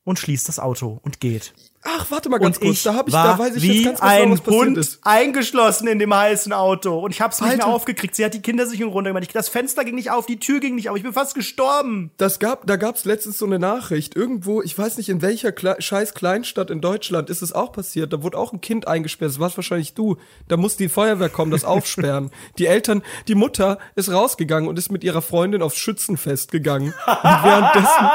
[0.04, 1.54] Und schließt das Auto und geht.
[1.84, 2.76] Ach, warte mal ganz und kurz.
[2.76, 4.78] ich da, hab ich, war da weiß ich jetzt ganz genau, ein was passiert Hund
[4.78, 4.98] ist.
[5.02, 6.98] eingeschlossen in dem heißen Auto.
[7.00, 7.66] Und ich hab's nicht Alter.
[7.66, 8.14] mehr aufgekriegt.
[8.14, 9.24] Sie hat die Kindersicherung runtergemacht.
[9.24, 10.96] Ich- Das Fenster ging nicht auf, die Tür ging nicht auf.
[10.96, 12.12] Ich bin fast gestorben.
[12.18, 14.14] Das gab, da gab's letztens so eine Nachricht.
[14.14, 18.12] Irgendwo, ich weiß nicht, in welcher Kle scheiß Kleinstadt in Deutschland ist es auch passiert.
[18.12, 19.30] Da wurde auch ein Kind eingesperrt.
[19.32, 20.16] Das warst wahrscheinlich du.
[20.48, 22.30] Da muss die Feuerwehr kommen, das aufsperren.
[22.58, 26.94] die Eltern, die Mutter ist rausgegangen und ist mit ihrer Freundin aufs Schützenfest gegangen.
[27.06, 28.06] Und währenddessen,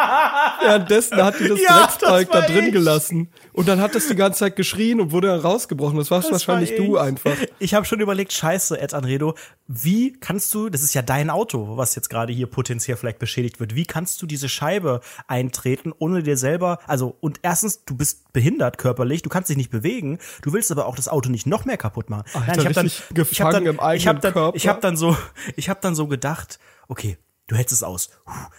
[0.62, 2.72] währenddessen hat die das Ja, war da drin ich.
[2.72, 3.30] gelassen.
[3.58, 5.98] Und dann hat das die ganze Zeit geschrien und wurde dann rausgebrochen.
[5.98, 7.36] Das warst Das wahrscheinlich war du einfach.
[7.58, 9.34] Ich habe schon überlegt, scheiße, Ed Anredo,
[9.66, 13.60] wie kannst du, das ist ja dein Auto, was jetzt gerade hier potenziell vielleicht beschädigt
[13.60, 18.32] wird, wie kannst du diese Scheibe eintreten, ohne dir selber, also und erstens, du bist
[18.32, 21.66] behindert körperlich, du kannst dich nicht bewegen, du willst aber auch das Auto nicht noch
[21.66, 22.26] mehr kaputt machen.
[22.34, 25.18] Alter, ich hab dann, ich hab dann, ich hab dann, ich habe dann so,
[25.56, 27.18] ich habe dann so gedacht, okay,
[27.48, 28.10] du hältst es aus.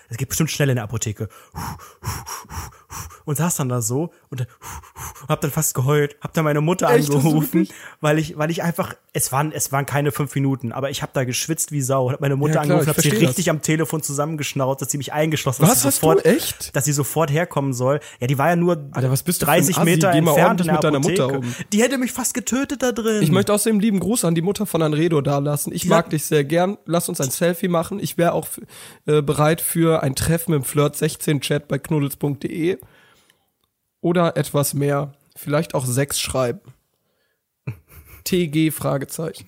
[0.08, 1.28] Es geht bestimmt schnell in der Apotheke.
[3.24, 4.46] Und saß dann da so und
[5.28, 7.10] hab dann fast geheult, hab dann meine Mutter Echt?
[7.12, 7.68] Angerufen,
[8.00, 11.12] weil ich, weil ich einfach, es waren, es waren keine fünf Minuten, aber ich habe
[11.12, 12.10] da geschwitzt wie Sau.
[12.10, 14.96] Hab meine Mutter Ja, klar, angerufen, ich hab sie richtig am Telefon zusammengeschnauzt, dass sie
[14.96, 16.30] mich eingeschlossen Was dass sie hast sofort, du?
[16.30, 16.74] Echt?
[16.74, 18.00] dass sie sofort herkommen soll.
[18.20, 19.84] Ja, die war ja nur Alter, was bist du für ein 30 Assi?
[19.84, 21.22] Meter entfernt in der mit deiner Apotheke.
[21.24, 21.54] Mutter um.
[21.72, 23.22] Die hätte mich fast getötet da drin.
[23.22, 25.70] Ich möchte außerdem lieben Gruß an die Mutter von Anredo da lassen.
[25.74, 26.78] Ich mag sagt- dich sehr gern.
[26.86, 28.00] Lass uns ein Selfie machen.
[28.00, 28.48] Ich wäre auch
[29.06, 32.78] äh, bereit für ein Treffen im Flirt 16 Chat bei knuddels.de
[34.00, 35.12] oder etwas mehr.
[35.36, 36.60] Vielleicht auch sechs schreiben.
[38.24, 39.46] TG Fragezeichen.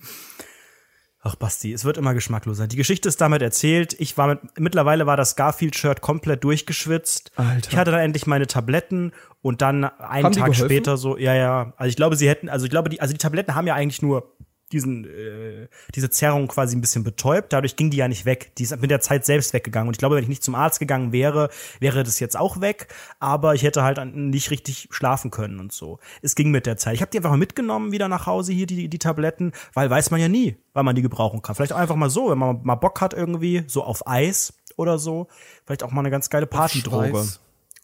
[1.23, 2.65] Ach, Basti, es wird immer geschmackloser.
[2.65, 3.95] Die Geschichte ist damit erzählt.
[3.99, 7.31] Ich war mit, mittlerweile war das Garfield-Shirt komplett durchgeschwitzt.
[7.35, 7.69] Alter.
[7.69, 9.11] Ich hatte dann endlich meine Tabletten
[9.43, 11.73] und dann einen Haben Tag später so, ja, ja.
[11.77, 14.01] Also ich glaube, sie hätten, also ich glaube, die, also die Tabletten haben ja eigentlich
[14.01, 14.35] nur
[14.73, 17.53] diesen, äh, diese Zerrung quasi ein bisschen betäubt.
[17.53, 18.51] Dadurch ging die ja nicht weg.
[18.57, 19.87] Die ist mit der Zeit selbst weggegangen.
[19.87, 22.87] Und ich glaube, wenn ich nicht zum Arzt gegangen wäre, wäre das jetzt auch weg.
[23.19, 25.99] Aber ich hätte halt nicht richtig schlafen können und so.
[26.21, 26.95] Es ging mit der Zeit.
[26.95, 30.11] Ich habe die einfach mal mitgenommen wieder nach Hause hier, die, die Tabletten, weil weiß
[30.11, 31.55] man ja nie, wann man die gebrauchen kann.
[31.55, 34.97] Vielleicht auch einfach mal so, wenn man mal Bock hat irgendwie, so auf Eis oder
[34.97, 35.27] so.
[35.65, 37.25] Vielleicht auch mal eine ganz geile Partydroge.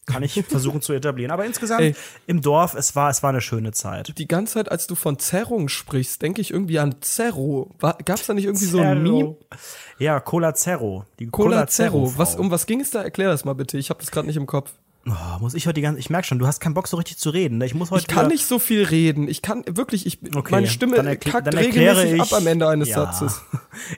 [0.08, 1.32] Kann ich versuchen zu etablieren.
[1.32, 1.96] Aber insgesamt Ey.
[2.26, 4.18] im Dorf, es war, es war eine schöne Zeit.
[4.18, 7.76] Die ganze Zeit, als du von Zerrung sprichst, denke ich irgendwie an Zerro.
[7.80, 9.36] War, gab's da nicht irgendwie so ein Meme?
[10.00, 11.06] Ja, Cola Zero.
[11.20, 12.06] Die Cola Zerro.
[12.06, 12.20] Zero-Frau.
[12.20, 13.04] Was, um was ging es da?
[13.04, 13.78] Erklär das mal bitte.
[13.78, 14.72] Ich habe das gerade nicht im Kopf.
[15.10, 17.18] Oh, muss ich heute die ganze, ich merke schon, du hast keinen Bock so richtig
[17.18, 17.60] zu reden.
[17.60, 17.66] Ne?
[17.66, 19.28] Ich muss heute Ich kann nicht so viel reden.
[19.30, 22.68] Ich kann wirklich, ich, Okay, meine Stimme dann kackt dann regelmäßig ich, ab am Ende
[22.68, 22.96] eines ja.
[22.96, 23.42] Satzes.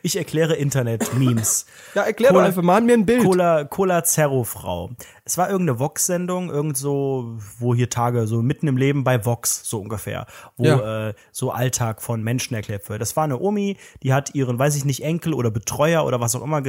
[0.04, 1.65] Ich erkläre Internet-Memes.
[1.95, 3.24] Ja, erklär Cola- doch einfach mal mir ein Bild.
[3.24, 4.91] Cola, Cola Zero Frau.
[5.24, 9.62] Es war irgendeine Vox-Sendung, irgend so, wo hier Tage, so mitten im Leben bei Vox,
[9.63, 11.10] so ungefähr, wo Ja.
[11.10, 13.02] äh, so Alltag von Menschen erklärt wird.
[13.02, 16.36] Das war eine Omi, die hat ihren, weiß ich nicht, Enkel oder Betreuer oder was
[16.36, 16.62] auch immer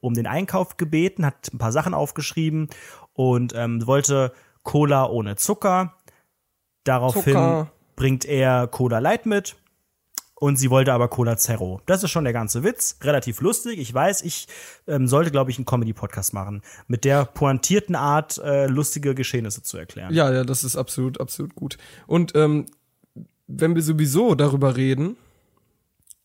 [0.00, 2.68] um den Einkauf gebeten, hat ein paar Sachen aufgeschrieben
[3.18, 5.94] und ähm, wollte Cola ohne Zucker.
[6.84, 7.72] Daraufhin Zucker.
[7.96, 9.56] bringt er Cola Light mit
[10.36, 11.80] und sie wollte aber Cola Zero.
[11.86, 12.96] Das ist schon der ganze Witz.
[13.02, 13.80] Relativ lustig.
[13.80, 14.46] Ich weiß, ich
[14.86, 16.62] ähm, sollte, glaube ich, einen Comedy-Podcast machen.
[16.86, 20.14] Mit der pointierten Art, äh, lustige Geschehnisse zu erklären.
[20.14, 21.76] Ja, ja, das ist absolut, absolut gut.
[22.06, 22.66] Und ähm,
[23.48, 25.16] wenn wir sowieso darüber reden,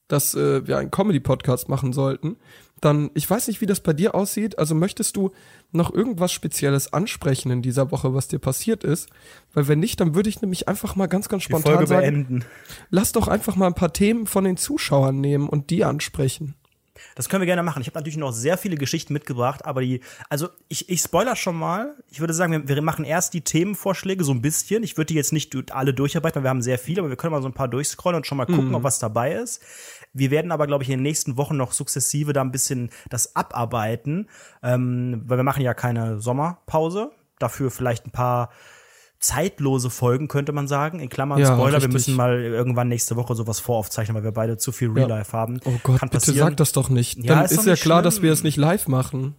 [0.08, 2.38] dass äh, wir einen Comedy-Podcast machen sollten,
[2.84, 4.60] dann, ich weiß nicht, wie das bei dir aussieht.
[4.60, 5.32] Also möchtest du
[5.72, 9.10] noch irgendwas Spezielles ansprechen in dieser Woche, was dir passiert ist?
[9.54, 12.46] Weil wenn nicht, dann würde ich nämlich einfach mal ganz, ganz spontan sagen, beenden.
[12.90, 16.56] lass doch einfach mal ein paar Themen von den Zuschauern nehmen und die ansprechen.
[17.16, 17.82] Das können wir gerne machen.
[17.82, 21.56] Ich habe natürlich noch sehr viele Geschichten mitgebracht, aber die, also ich, ich spoiler schon
[21.56, 21.96] mal.
[22.10, 24.84] Ich würde sagen, wir, wir machen erst die Themenvorschläge so ein bisschen.
[24.84, 27.32] Ich würde die jetzt nicht alle durcharbeiten, weil wir haben sehr viele, aber wir können
[27.32, 29.62] mal so ein paar durchscrollen und schon mal gucken, ob was dabei ist.
[30.14, 33.36] Wir werden aber, glaube ich, in den nächsten Wochen noch sukzessive da ein bisschen das
[33.36, 34.30] abarbeiten,
[34.62, 37.12] ähm, weil wir machen ja keine Sommerpause.
[37.40, 38.50] Dafür vielleicht ein paar
[39.24, 41.00] zeitlose Folgen, könnte man sagen.
[41.00, 41.94] In Klammern Ja, Spoiler, wir richtig.
[41.94, 45.60] müssen mal irgendwann nächste Woche sowas voraufzeichnen, weil wir beide zu viel Real Life haben.
[45.66, 46.50] Oh Gott, Kann bitte passieren.
[46.50, 47.18] sag das doch nicht.
[47.24, 48.24] Ja, Dann ist ist, ja klar, dass schlimm.
[48.26, 49.36] wir es nicht live machen.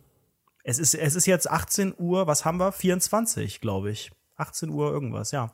[0.64, 2.72] Es ist, es ist jetzt 18 Uhr, was haben wir?
[2.72, 4.10] 24, glaube ich.
[4.36, 5.52] 18 Uhr irgendwas, ja.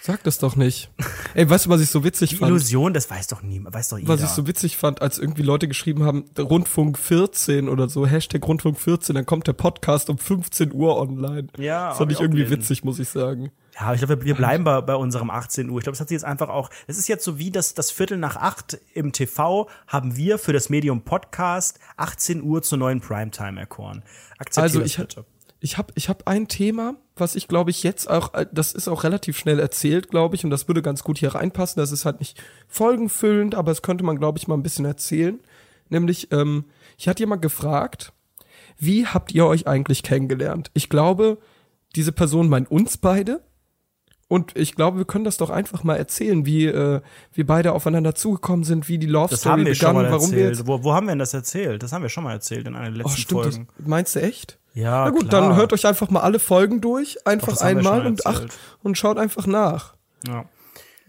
[0.00, 0.88] Sag das doch nicht.
[1.34, 2.50] Ey, weißt du, was ich so witzig Die fand?
[2.50, 4.08] Illusion, das weiß doch niemand, weiß doch jeder.
[4.08, 8.46] Was ich so witzig fand, als irgendwie Leute geschrieben haben, Rundfunk 14 oder so, Hashtag
[8.46, 11.48] Rundfunk 14, dann kommt der Podcast um 15 Uhr online.
[11.58, 12.60] Ja, Das fand ich irgendwie gelesen.
[12.62, 13.50] witzig, muss ich sagen.
[13.78, 15.78] Ja, ich glaube, wir, wir bleiben bei, bei unserem 18 Uhr.
[15.78, 17.90] Ich glaube, das hat sich jetzt einfach auch, es ist jetzt so wie das, das
[17.90, 23.00] Viertel nach acht im TV haben wir für das Medium Podcast 18 Uhr zur neuen
[23.00, 24.02] Primetime erkoren.
[24.38, 25.26] Akzeptiere also ich, bitte.
[25.60, 28.88] Ich habe ich hab ein Thema, was ich glaube ich jetzt auch, äh, das ist
[28.88, 31.78] auch relativ schnell erzählt, glaube ich, und das würde ganz gut hier reinpassen.
[31.80, 35.38] Das ist halt nicht folgenfüllend, aber es könnte man, glaube ich, mal ein bisschen erzählen.
[35.90, 36.64] Nämlich, ähm,
[36.96, 38.12] ich hatte jemand gefragt,
[38.78, 40.70] wie habt ihr euch eigentlich kennengelernt?
[40.72, 41.38] Ich glaube,
[41.94, 43.42] diese Person meint uns beide.
[44.28, 47.00] Und ich glaube, wir können das doch einfach mal erzählen, wie äh,
[47.32, 50.04] wir beide aufeinander zugekommen sind, wie die Love das Story haben wir begann, schon mal
[50.10, 50.40] warum erzählt.
[50.40, 51.82] wir jetzt wo, wo haben wir denn das erzählt?
[51.82, 53.68] Das haben wir schon mal erzählt in einer der Oh, letzten stimmt, das, Folgen.
[53.86, 54.58] meinst du echt?
[54.74, 55.42] Ja, Na gut, klar.
[55.42, 58.52] dann hört euch einfach mal alle Folgen durch, einfach das wir einmal und ach, erzählt.
[58.82, 59.94] und schaut einfach nach.
[60.26, 60.44] Ja.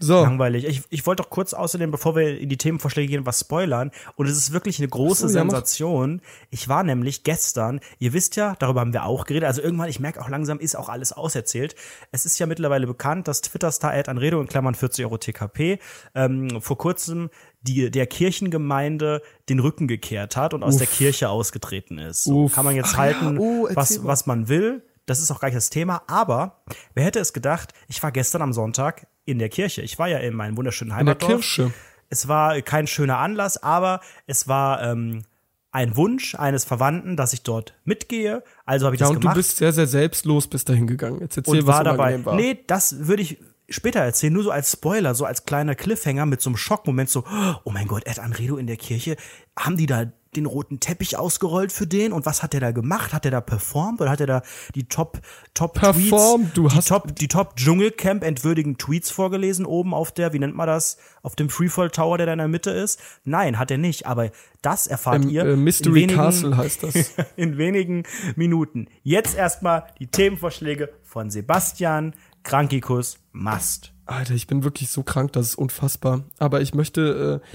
[0.00, 0.64] So, Langweilig.
[0.64, 3.90] Ich, ich wollte doch kurz außerdem, bevor wir in die Themenvorschläge gehen, was spoilern.
[4.16, 5.50] Und es ist wirklich eine große so, ja, mach.
[5.50, 6.22] Sensation.
[6.50, 9.98] Ich war nämlich gestern, ihr wisst ja, darüber haben wir auch geredet, also irgendwann, ich
[9.98, 11.74] merke auch langsam, ist auch alles auserzählt.
[12.12, 15.78] Es ist ja mittlerweile bekannt, dass Twitter-Star Ad Anredo in Klammern 40 Euro TKP
[16.14, 17.30] ähm, vor kurzem
[17.62, 20.78] die, der Kirchengemeinde den Rücken gekehrt hat und aus Uff.
[20.78, 22.24] der Kirche ausgetreten ist.
[22.24, 24.84] So, kann man jetzt Ach halten, ja, oh, was, was man will.
[25.06, 26.60] Das ist auch gar nicht das Thema, aber
[26.94, 29.82] wer hätte es gedacht, ich war gestern am Sonntag in der Kirche.
[29.82, 31.40] Ich war ja in meinem wunderschönen in der Heimatdorf.
[31.40, 31.72] Kirche.
[32.08, 35.24] Es war kein schöner Anlass, aber es war ähm,
[35.70, 38.42] ein Wunsch eines Verwandten, dass ich dort mitgehe.
[38.64, 41.20] Also habe ich Ja, das und gemacht du bist sehr, sehr selbstlos bis dahin gegangen.
[41.20, 42.14] Jetzt erzähl, und was war dabei.
[42.14, 42.34] unangenehm war.
[42.36, 43.38] Nee, das würde ich
[43.68, 47.24] später erzählen, nur so als Spoiler, so als kleiner Cliffhanger mit so einem Schockmoment, so,
[47.64, 49.16] oh mein Gott, Ed Anredo in der Kirche,
[49.58, 53.12] haben die da den roten Teppich ausgerollt für den und was hat der da gemacht?
[53.12, 54.42] Hat der da performt oder hat er da
[54.74, 55.20] die Top
[55.54, 60.12] Top Performt, Tweets, du die hast- Top die Top Dschungelcamp entwürdigen Tweets vorgelesen oben auf
[60.12, 63.00] der, wie nennt man das, auf dem Freefall Tower, der da in der Mitte ist?
[63.24, 64.30] Nein, hat er nicht, aber
[64.62, 66.94] das erfahrt Im, ihr äh, in Mystery wenigen, Castle heißt das.
[67.36, 68.02] in wenigen
[68.36, 68.88] Minuten.
[69.02, 73.92] Jetzt erstmal die Themenvorschläge von Sebastian Krankikus Mast.
[74.06, 76.24] Alter, ich bin wirklich so krank, das ist unfassbar.
[76.38, 77.48] Aber ich möchte, äh,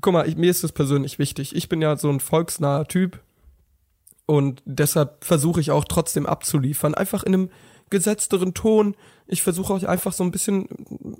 [0.00, 1.54] guck mal, ich, mir ist das persönlich wichtig.
[1.54, 3.20] Ich bin ja so ein volksnaher Typ
[4.26, 6.94] und deshalb versuche ich auch trotzdem abzuliefern.
[6.94, 7.50] Einfach in einem
[7.90, 8.96] gesetzteren Ton.
[9.28, 10.68] Ich versuche euch einfach so ein bisschen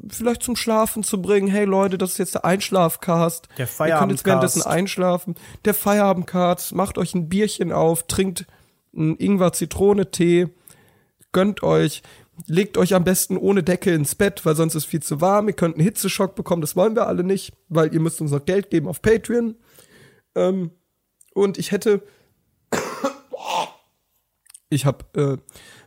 [0.08, 1.48] vielleicht zum Schlafen zu bringen.
[1.48, 3.48] Hey Leute, das ist jetzt der Einschlafcast.
[3.58, 4.66] Der Ihr könnt jetzt währenddessen Feierabendcast.
[4.66, 5.34] einschlafen.
[5.64, 6.74] Der Feierabendcast.
[6.74, 8.46] Macht euch ein Bierchen auf, trinkt
[8.92, 10.48] einen Ingwer-Zitrone-Tee
[11.36, 12.02] gönnt euch,
[12.46, 15.48] legt euch am besten ohne Decke ins Bett, weil sonst ist viel zu warm.
[15.48, 18.44] Ihr könnt einen Hitzeschock bekommen, das wollen wir alle nicht, weil ihr müsst uns noch
[18.44, 19.56] Geld geben auf Patreon.
[20.34, 20.70] Ähm,
[21.34, 22.02] und ich hätte,
[24.68, 25.38] ich habe äh,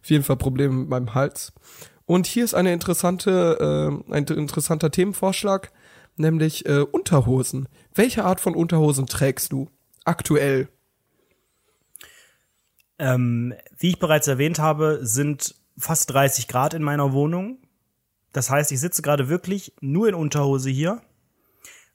[0.02, 1.54] auf jeden Fall Probleme mit meinem Hals.
[2.06, 5.72] Und hier ist eine interessante, äh, ein interessanter Themenvorschlag,
[6.16, 7.68] nämlich äh, Unterhosen.
[7.94, 9.70] Welche Art von Unterhosen trägst du
[10.06, 10.70] aktuell?
[12.98, 17.58] Ähm, wie ich bereits erwähnt habe, sind fast 30 Grad in meiner Wohnung.
[18.34, 21.02] Das heißt, ich sitze gerade wirklich nur in Unterhose hier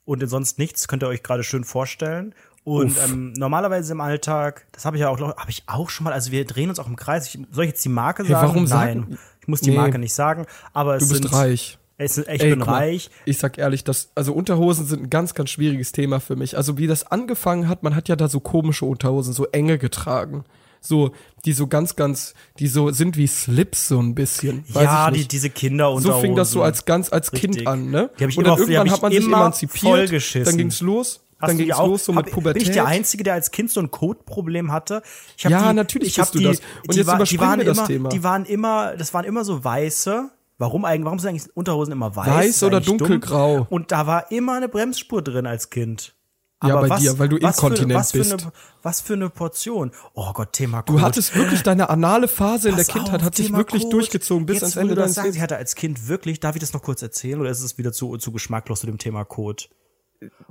[0.03, 2.35] und in sonst nichts, könnt ihr euch gerade schön vorstellen.
[2.63, 6.13] Und ähm, normalerweise im Alltag, das habe ich ja auch, habe ich auch schon mal,
[6.13, 7.27] also wir drehen uns auch im Kreis.
[7.27, 8.47] Ich, soll ich jetzt die Marke Hey, sagen?
[8.47, 9.77] warum Nein, sagen- ich muss die Nee.
[9.77, 10.47] Marke nicht sagen.
[10.73, 11.77] Aber es Du bist sind, reich.
[11.97, 13.09] Es, ich Ey, bin mal, reich.
[13.25, 16.57] Ich sag ehrlich, das, also Unterhosen sind ein ganz, ganz schwieriges Thema für mich.
[16.57, 20.43] Also wie das angefangen hat, man hat ja da so komische Unterhosen, so enge getragen.
[20.85, 21.11] So,
[21.45, 24.63] die so ganz, ganz, die so sind wie Slips so ein bisschen.
[24.67, 27.67] Ja, die, diese Kinder so fing das so als ganz als Kind Richtig.
[27.67, 28.09] an, ne?
[28.19, 30.81] Die hab ich Und immer- dann hab irgendwann hat man sich immer emanzipiert, dann ging's
[30.81, 31.87] los, Hast dann ging's auch?
[31.87, 32.61] los so mit Hab- Pubertät.
[32.61, 35.01] Bin ich der Einzige, der als Kind so ein Codeproblem hatte?
[35.37, 36.59] Ich hab Ja, die, natürlich ich hab du die, das.
[36.87, 38.09] Und die jetzt war- die waren wir das immer, Thema.
[38.09, 40.29] Die waren immer, das waren immer so weiße.
[40.57, 41.05] Warum eigentlich?
[41.05, 42.27] Warum sind eigentlich Unterhosen immer weiß?
[42.27, 42.97] Weiß oder eigentlich dumm.
[42.99, 43.67] dunkelgrau?
[43.69, 46.13] Und da war immer eine Bremsspur drin als Kind.
[46.63, 48.31] Ja, bei dir, weil du was inkontinent für, was bist.
[48.31, 49.91] Für eine, was für eine Portion.
[50.13, 51.05] Oh Gott, Thema Du Code.
[51.05, 53.95] hattest wirklich deine anale Phase in der Kindheit, auf, hat sich wirklich Code.
[53.97, 55.35] durchgezogen bis Jetzt, ans Ende du deines Lebens.
[55.35, 57.91] Ich hatte als Kind wirklich, darf ich das noch kurz erzählen oder ist es wieder
[57.91, 59.63] zu, zu geschmacklos zu dem Thema Code?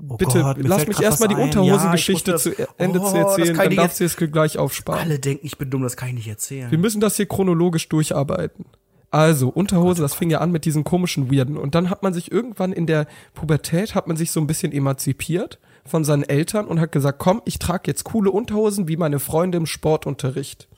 [0.09, 1.43] Oh Bitte, Gott, lass mich erstmal was die.
[1.43, 5.01] Unterhosengeschichte Ja, zu Ende Oh, zu erzählen, dann darfst du es gleich aufsparen.
[5.01, 6.71] Alle denken, ich bin dumm, das kann ich nicht erzählen.
[6.71, 8.67] Wir müssen das hier chronologisch durcharbeiten.
[9.11, 11.57] Also, Unterhose, das fing ja an mit diesen komischen Weirden.
[11.57, 14.71] Und dann hat man sich irgendwann in der Pubertät, hat man sich so ein bisschen
[14.73, 19.21] emanzipiert von seinen Eltern und hat gesagt, komm, ich trage jetzt coole Unterhosen wie meine
[19.21, 20.69] Freunde im Sportunterricht.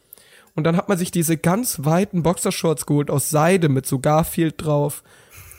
[0.54, 4.54] Und dann hat man sich diese ganz weiten Boxershorts geholt aus Seide mit so Garfield
[4.58, 5.02] drauf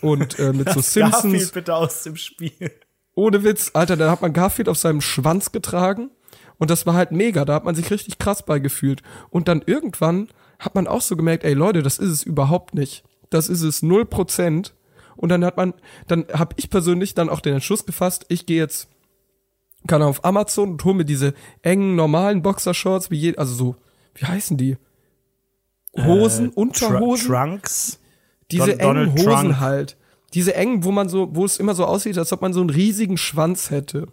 [0.01, 1.23] und äh, mit so Simpsons.
[1.23, 2.71] Garfield bitte aus dem Spiel.
[3.15, 6.11] Ohne Witz, Alter, da hat man Garfield auf seinem Schwanz getragen
[6.57, 9.01] und das war halt mega, da hat man sich richtig krass bei gefühlt.
[9.29, 10.29] Und dann irgendwann
[10.59, 13.03] hat man auch so gemerkt, ey Leute, das ist es überhaupt nicht.
[13.29, 14.73] Das ist es null Prozent.
[15.15, 15.73] Und dann hat man,
[16.07, 18.87] dann habe ich persönlich dann auch den Entschluss gefasst, ich gehe jetzt,
[19.87, 23.75] kann auf Amazon und hole mir diese engen, normalen Boxershorts, wie je, also so,
[24.15, 24.77] wie heißen die?
[25.97, 27.27] Hosen, Äh, Unterhosen?
[27.27, 27.99] Tr Trunks.
[28.51, 29.59] Diese Don- Donald engen Hosen Trump.
[29.59, 29.97] halt.
[30.33, 32.69] Diese engen, wo man so, wo es immer so aussieht, als ob man so einen
[32.69, 34.07] riesigen Schwanz hätte.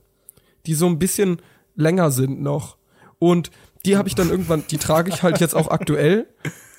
[0.66, 1.42] Die so ein bisschen
[1.76, 2.76] länger sind noch.
[3.18, 3.50] Und
[3.84, 6.26] die habe ich dann irgendwann, die trage ich halt jetzt auch aktuell.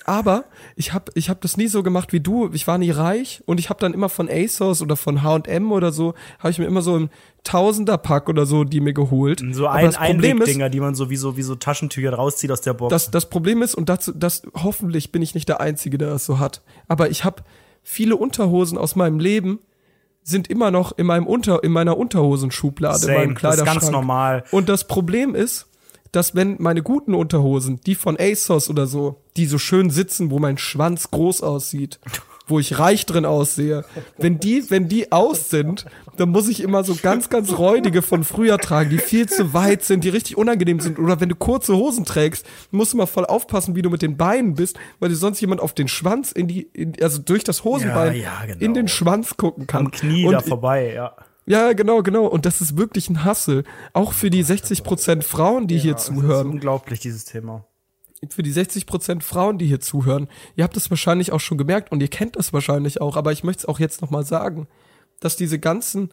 [0.04, 0.44] Aber
[0.76, 2.50] ich habe ich hab das nie so gemacht wie du.
[2.52, 5.92] Ich war nie reich und ich habe dann immer von ASOS oder von H&M oder
[5.92, 7.10] so, habe ich mir immer so ein
[7.46, 9.42] Tausender-Pack oder so die mir geholt.
[9.52, 12.12] So Aber ein das Problem ist, Einwegdinger, die man so wie so, wie so Taschentücher
[12.12, 12.90] rauszieht aus der Box.
[12.90, 16.26] das, das Problem ist, und dazu, das, hoffentlich bin ich nicht der Einzige, der das
[16.26, 17.42] so hat, aber ich habe
[17.82, 19.60] viele Unterhosen aus meinem Leben,
[20.22, 23.80] sind immer noch in meinem Unter, in meiner Unterhosenschublade, Same, in meinem das ist Kleiderschrank.
[23.80, 24.44] ganz normal.
[24.50, 25.68] Und das Problem ist,
[26.10, 30.38] dass wenn meine guten Unterhosen, die von ASOS oder so, die so schön sitzen, wo
[30.40, 32.00] mein Schwanz groß aussieht,
[32.46, 33.84] wo ich reich drin aussehe,
[34.18, 35.84] wenn die, wenn die aus sind,
[36.16, 39.82] dann muss ich immer so ganz, ganz räudige von früher tragen, die viel zu weit
[39.82, 40.98] sind, die richtig unangenehm sind.
[40.98, 44.16] Oder wenn du kurze Hosen trägst, musst du mal voll aufpassen, wie du mit den
[44.16, 47.64] Beinen bist, weil dir sonst jemand auf den Schwanz in die, in, also durch das
[47.64, 48.60] Hosenbein Ja, ja, genau.
[48.64, 49.86] in den Schwanz gucken kann.
[49.86, 51.16] am Knie Und da vorbei, ja.
[51.46, 52.26] ja, genau, genau.
[52.26, 53.64] Und das ist wirklich ein Hassel.
[53.92, 56.48] Auch für die 60% Frauen, die hier Das ist zuhören.
[56.50, 57.64] unglaublich, dieses Thema.
[58.30, 60.28] Für die 60% Frauen, die hier zuhören.
[60.56, 63.44] Ihr habt es wahrscheinlich auch schon gemerkt und ihr kennt das wahrscheinlich auch, aber ich
[63.44, 64.66] möchte es auch jetzt nochmal sagen,
[65.20, 66.10] dass diese ganzen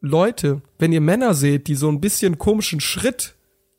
[0.00, 3.34] Leute, wenn ihr Männer seht, die so ein bisschen komischen Schritt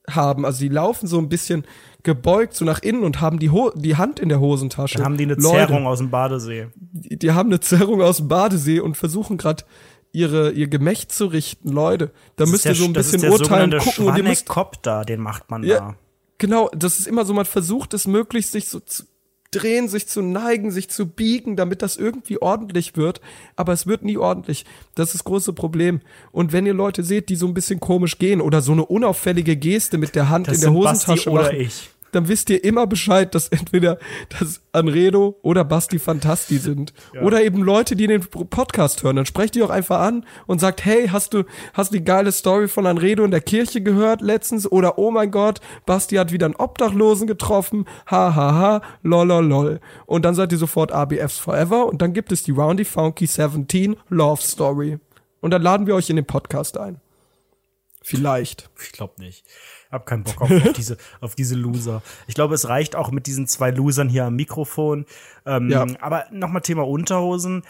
[0.10, 1.66] haben, also die laufen so ein bisschen
[2.04, 4.98] gebeugt so nach innen und haben die, Ho die Hand in der Hosentasche.
[4.98, 6.68] Dann haben die eine Leute, Zerrung aus dem Badesee.
[6.76, 9.64] die, die haben eine Zerrung aus dem Badesee und versuchen gerade
[10.12, 12.12] ihre ihr Gemächt zu richten, Leute.
[12.36, 15.64] Da müsst ihr so ein bisschen urteilen, gucken und ihr müsst Schwannekopter, den macht man
[15.64, 15.96] ja, da.
[16.42, 19.04] Genau, das ist immer so, man versucht es möglichst sich so zu
[19.52, 23.22] drehen, sich zu neigen, sich zu biegen, damit das irgendwie ordentlich wird,
[23.56, 24.66] aber es wird nie ordentlich.
[24.96, 26.02] Das ist das große Problem.
[26.32, 29.56] Und wenn ihr Leute seht, die so ein bisschen komisch gehen oder so eine unauffällige
[29.56, 31.90] Geste mit der Hand Das in der sind Basti Hosentasche oder machen, ich.
[32.12, 33.98] Dann wisst ihr immer Bescheid, dass entweder
[34.40, 36.94] das Anredo oder Basti Fantasti sind.
[37.22, 39.16] Oder eben Leute, die den Podcast hören.
[39.18, 41.44] Dann sprecht die auch einfach an und sagt, hey, hast du,
[41.74, 44.72] hast du die geile Story von Anredo in der Kirche gehört letztens?
[44.72, 47.86] Oder oh mein Gott, Basti hat wieder einen Obdachlosen getroffen.
[48.10, 49.80] Ha, ha, ha, lol, lol, lol.
[50.06, 53.98] Und dann seid ihr sofort ABFs Forever und dann gibt es die Roundy Funky 17
[54.10, 55.00] Love Story.
[55.42, 57.02] Und dann laden wir euch in den Podcast ein.
[58.02, 58.70] Vielleicht.
[58.82, 59.46] Ich glaube nicht.
[59.92, 62.02] Hab keinen Bock auf, auf diese auf diese Loser.
[62.28, 65.06] Ich glaube, es reicht auch mit diesen zwei Losern hier am Mikrofon.
[65.46, 65.86] Ähm, Ja.
[66.00, 67.64] Aber nochmal Thema Unterhosen.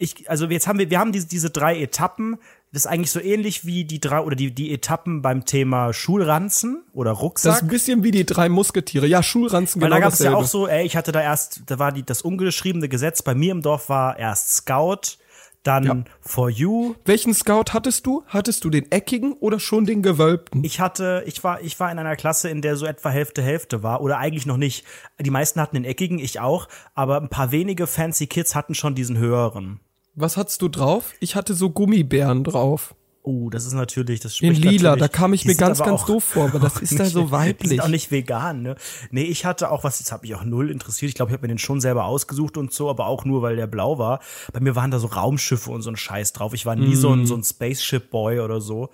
[0.00, 2.38] Ich, also jetzt haben wir, wir haben diese, diese drei Etappen.
[2.72, 6.84] Das ist eigentlich so ähnlich wie die drei oder die, die Etappen beim Thema Schulranzen
[6.92, 7.54] oder Das Rucksack.
[7.56, 9.06] ist ein bisschen wie die drei Musketiere.
[9.06, 11.62] Ja, Schulranzen Weil genau da gab es ja auch so, ey, ich hatte da erst,
[11.66, 15.16] da war die, das ungeschriebene Gesetz bei mir im Dorf war erst Scout,
[15.62, 16.04] dann Ja.
[16.20, 16.94] For You.
[17.04, 18.22] Welchen Scout hattest du?
[18.26, 20.64] Hattest du den eckigen oder schon den gewölbten?
[20.64, 23.82] Ich hatte, ich war, ich war in einer Klasse, in der so etwa Hälfte Hälfte
[23.82, 24.84] war oder eigentlich noch nicht.
[25.20, 28.94] Die meisten hatten den eckigen, ich auch, aber ein paar wenige fancy Kids hatten schon
[28.94, 29.80] diesen höheren.
[30.14, 31.12] Was hattest du drauf?
[31.20, 32.94] Ich hatte so Gummibären drauf.
[33.30, 36.00] Oh, das ist natürlich, das In spricht lila, natürlich- da kam ich mir ganz, ganz
[36.02, 37.68] auch- doof vor, aber das ist da nicht- so weiblich.
[37.68, 38.74] sind auch nicht vegan, ne?
[39.10, 41.10] Nee, ich hatte auch was, das hat mich auch null interessiert.
[41.10, 43.56] Ich glaube, ich habe mir den schon selber ausgesucht und so, aber auch nur, weil
[43.56, 44.20] der blau war.
[44.54, 46.54] Bei mir waren da so Raumschiffe und so ein Scheiß drauf.
[46.54, 47.20] Ich war nie so Mm.
[47.20, 48.88] ein, so ein Spaceship-Boy oder so.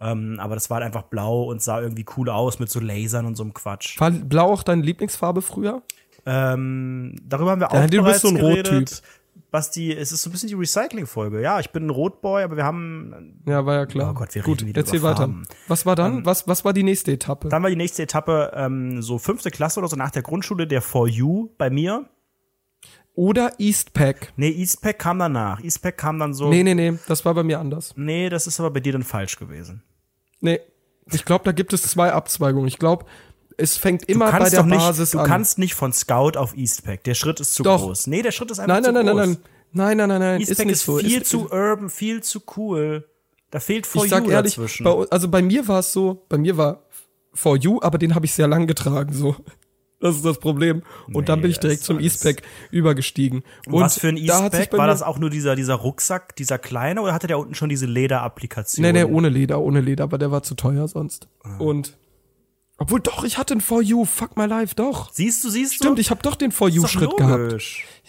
[0.00, 3.26] Ähm, aber das war halt einfach blau und sah irgendwie cool aus mit so Lasern
[3.26, 4.00] und so einem Quatsch.
[4.00, 5.82] War blau auch deine Lieblingsfarbe früher?
[6.24, 8.72] Ähm, darüber haben wir auch Ja, du bereits bist so ein geredet.
[8.72, 8.88] Rottyp.
[9.52, 11.42] Basti, es ist so ein bisschen die Recycling-Folge.
[11.42, 14.10] Ja, ich bin ein Rotboy, aber wir haben Ja, war ja klar.
[14.10, 15.18] Oh Gott, wir Gut, reden wieder erzähl weiter.
[15.18, 15.46] Farben.
[15.68, 16.24] Was war dann?
[16.24, 17.50] was, was war die nächste Etappe?
[17.50, 20.80] Dann war die nächste Etappe ähm, so fünfte Klasse oder so nach der Grundschule, der
[20.80, 22.08] For You bei mir.
[23.14, 24.32] Oder Eastpack?
[24.36, 25.62] Nee, Eastpack kam danach.
[25.62, 26.48] Eastpack kam dann so.
[26.48, 27.92] Nee, nee, nee, das war bei mir anders.
[27.94, 29.82] Nee, das ist aber bei dir dann falsch gewesen.
[30.40, 30.60] Nee,
[31.12, 32.68] ich glaube, da gibt es zwei Abzweigungen.
[32.68, 33.04] Ich glaube,
[33.56, 35.26] es fängt immer bei der nicht, Basis du an.
[35.26, 37.04] kannst nicht von Scout auf Eastpack.
[37.04, 37.82] Der Schritt ist zu Doch.
[37.82, 38.06] groß.
[38.06, 39.26] Nee, der Schritt ist einfach nein, zu nein, nein, groß.
[39.26, 39.38] nein,
[39.72, 40.98] nein, nein, nein, nein, nein, ist Eastpack nicht ist so.
[40.98, 43.08] viel ist, zu urban, viel zu cool.
[43.50, 44.84] Da fehlt For ich sag You ehrlich, dazwischen.
[44.84, 46.84] bei, also bei mir war es so, bei mir war
[47.34, 49.36] For You, aber den habe ich sehr lang getragen, so.
[50.00, 50.82] Das ist das Problem.
[51.12, 53.44] Und dann Nee, bin ich direkt ist zum Eastpack übergestiegen.
[53.66, 54.70] Und was für ein da Eastpack?
[54.70, 57.68] bei War das auch nur dieser, dieser Rucksack, dieser kleine, oder hatte der unten schon
[57.68, 58.82] diese Lederapplikation?
[58.84, 61.28] Nee, nee, ohne Leder, ohne Leder, aber der war zu teuer sonst.
[61.44, 61.56] Ah.
[61.58, 61.96] Und
[62.82, 65.10] obwohl doch, ich hatte einen For You, fuck my life, doch.
[65.12, 66.00] Siehst du, siehst Stimmt, du?
[66.00, 67.62] ich habe doch den For Ist You doch Schritt gehabt.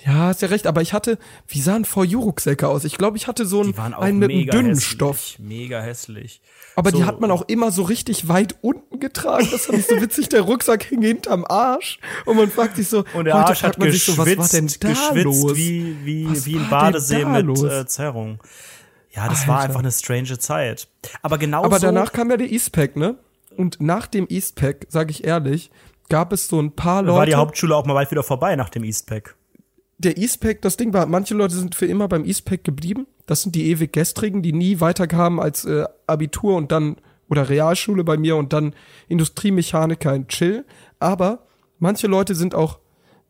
[0.05, 1.17] Ja, hast ja recht, aber ich hatte,
[1.47, 2.84] wie sahen For You Rucksäcke aus?
[2.84, 4.86] Ich glaube, ich hatte so einen, einen mit einem dünnen hässlich.
[4.89, 5.36] Stoff.
[5.39, 6.41] Mega hässlich.
[6.76, 6.97] Aber So.
[6.97, 9.47] die hat man auch immer so richtig weit unten getragen.
[9.51, 10.28] Das fand ich so witzig.
[10.30, 11.99] Der Rucksack hing hinterm Arsch.
[12.26, 14.67] Und man fragt sich so, Und der Arsch hat man sich so, was war denn
[14.80, 15.55] da geschwitzt los?
[15.55, 18.39] wie, wie, Was wie ein war Badesee mit äh, Zerrung.
[19.11, 19.67] Ja, das war Alter.
[19.67, 20.88] einfach eine strange Zeit.
[21.21, 23.15] Aber genau Aber danach kam ja der Eastpack, ne?
[23.58, 25.72] Und nach dem Eastpack, sage ich ehrlich,
[26.10, 27.38] gab es so ein paar war die Leute.
[27.38, 29.36] Hauptschule auch mal bald wieder vorbei nach dem Eastpack.
[30.04, 33.08] der Eastpack, das Ding war, manche Leute sind für immer beim Eastpack geblieben.
[33.26, 36.97] Das sind die ewig gestrigen, die nie weiterkamen als äh, Abitur und dann
[37.30, 38.76] oder Realschule bei mir und dann
[39.08, 40.66] Industriemechaniker in Chill.
[40.99, 41.45] Aber
[41.80, 42.80] manche Leute sind auch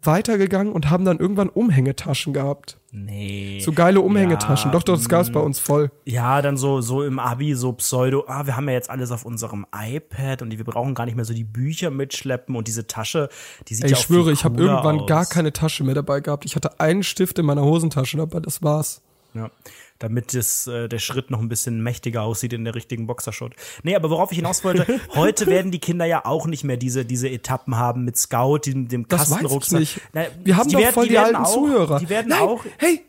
[0.06, 2.78] weitergegangen und haben dann irgendwann Umhängetaschen gehabt.
[2.92, 3.60] Nee.
[3.64, 4.70] So geile Umhängetaschen.
[4.70, 5.34] Ja, doch, doch, das gab's mm.
[5.34, 5.92] bei uns voll.
[6.06, 9.26] Ja, dann so, so im Abi, so Pseudo, ah, wir haben ja jetzt alles auf
[9.26, 13.30] unserem iPad und wir brauchen gar nicht mehr so die Bücher mitschleppen und diese Tasche,
[13.68, 15.08] die sieht Ey, ja ich auch schwöre, ich habe irgendwann aus.
[15.08, 16.46] gar keine Tasche mehr dabei gehabt.
[16.46, 19.02] Ich hatte einen Stift in meiner Hosentasche dabei, das war's.
[19.34, 19.50] Ja,
[20.04, 23.54] damit das, äh, der Schritt noch ein bisschen mächtiger aussieht in der richtigen Boxershot.
[23.84, 24.86] Nee, aber worauf ich hinaus wollte,
[25.16, 28.90] heute werden die Kinder ja auch nicht mehr diese, diese Etappen haben mit Scout, dem,
[28.90, 29.80] dem Das weiß ich Kastenrucksack.
[29.80, 30.02] nicht.
[30.12, 32.00] Na, Wir haben die doch werden- voll die, werden alten auch, Zuhörer.
[32.00, 32.66] Die werden Nein, auch.
[32.80, 33.02] Hey,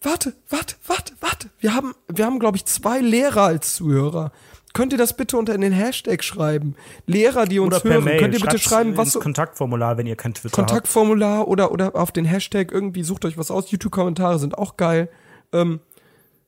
[0.00, 1.50] warte, warte, warte, warte.
[1.58, 4.30] Wir haben, wir haben, glaube ich, zwei Lehrer als Zuhörer.
[4.72, 6.76] Könnt ihr das bitte unter in den Hashtag schreiben?
[7.06, 8.20] Lehrer, die uns Oder per hören, Mail.
[8.20, 10.68] könnt ihr bitte Schreibt's schreiben, was ins Kontaktformular, wenn ihr kein Twitter habt.
[10.68, 13.68] Kontaktformular oder, oder auf den Hashtag irgendwie sucht euch was aus.
[13.72, 15.08] YouTube-Kommentare sind auch geil.
[15.52, 15.80] Ähm,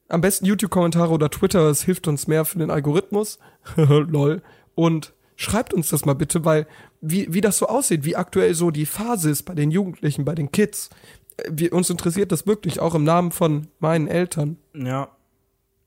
[0.09, 3.39] am besten YouTube-Kommentare oder Twitter, es hilft uns mehr für den Algorithmus.
[3.77, 4.43] Lol.
[4.75, 6.67] Und schreibt uns das mal bitte, weil
[7.01, 10.35] wie, wie das so aussieht, wie aktuell so die Phase ist bei den Jugendlichen, bei
[10.35, 10.91] den Kids.
[11.49, 14.57] Wir, uns interessiert das wirklich, auch im Namen von meinen Eltern.
[14.75, 15.11] Ja.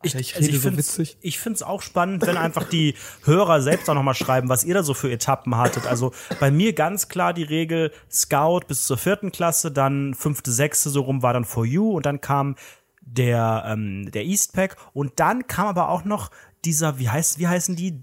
[0.04, 1.18] Ich, ich also ich so find's-.
[1.22, 4.74] Ich finde es auch spannend, wenn einfach die Hörer selbst auch nochmal schreiben, was ihr
[4.74, 5.86] da so für Etappen hattet.
[5.86, 10.90] Also bei mir ganz klar die Regel Scout bis zur vierten Klasse, dann fünfte, sechste
[10.90, 12.56] so rum war dann For You und dann kam
[13.02, 16.32] der, ähm, der Eastpack und dann kam aber auch noch
[16.64, 18.00] dieser, wie heißt, wie heißen die?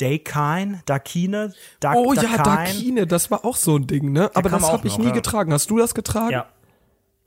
[0.00, 3.08] Dakine, Dakine, Dak, Oh ja, Dakine.
[3.08, 4.30] Das war auch so ein Ding, ne?
[4.32, 5.14] Aber das habe ich noch, nie ja.
[5.14, 5.52] getragen.
[5.52, 6.30] Hast du das getragen?
[6.30, 6.46] Ja.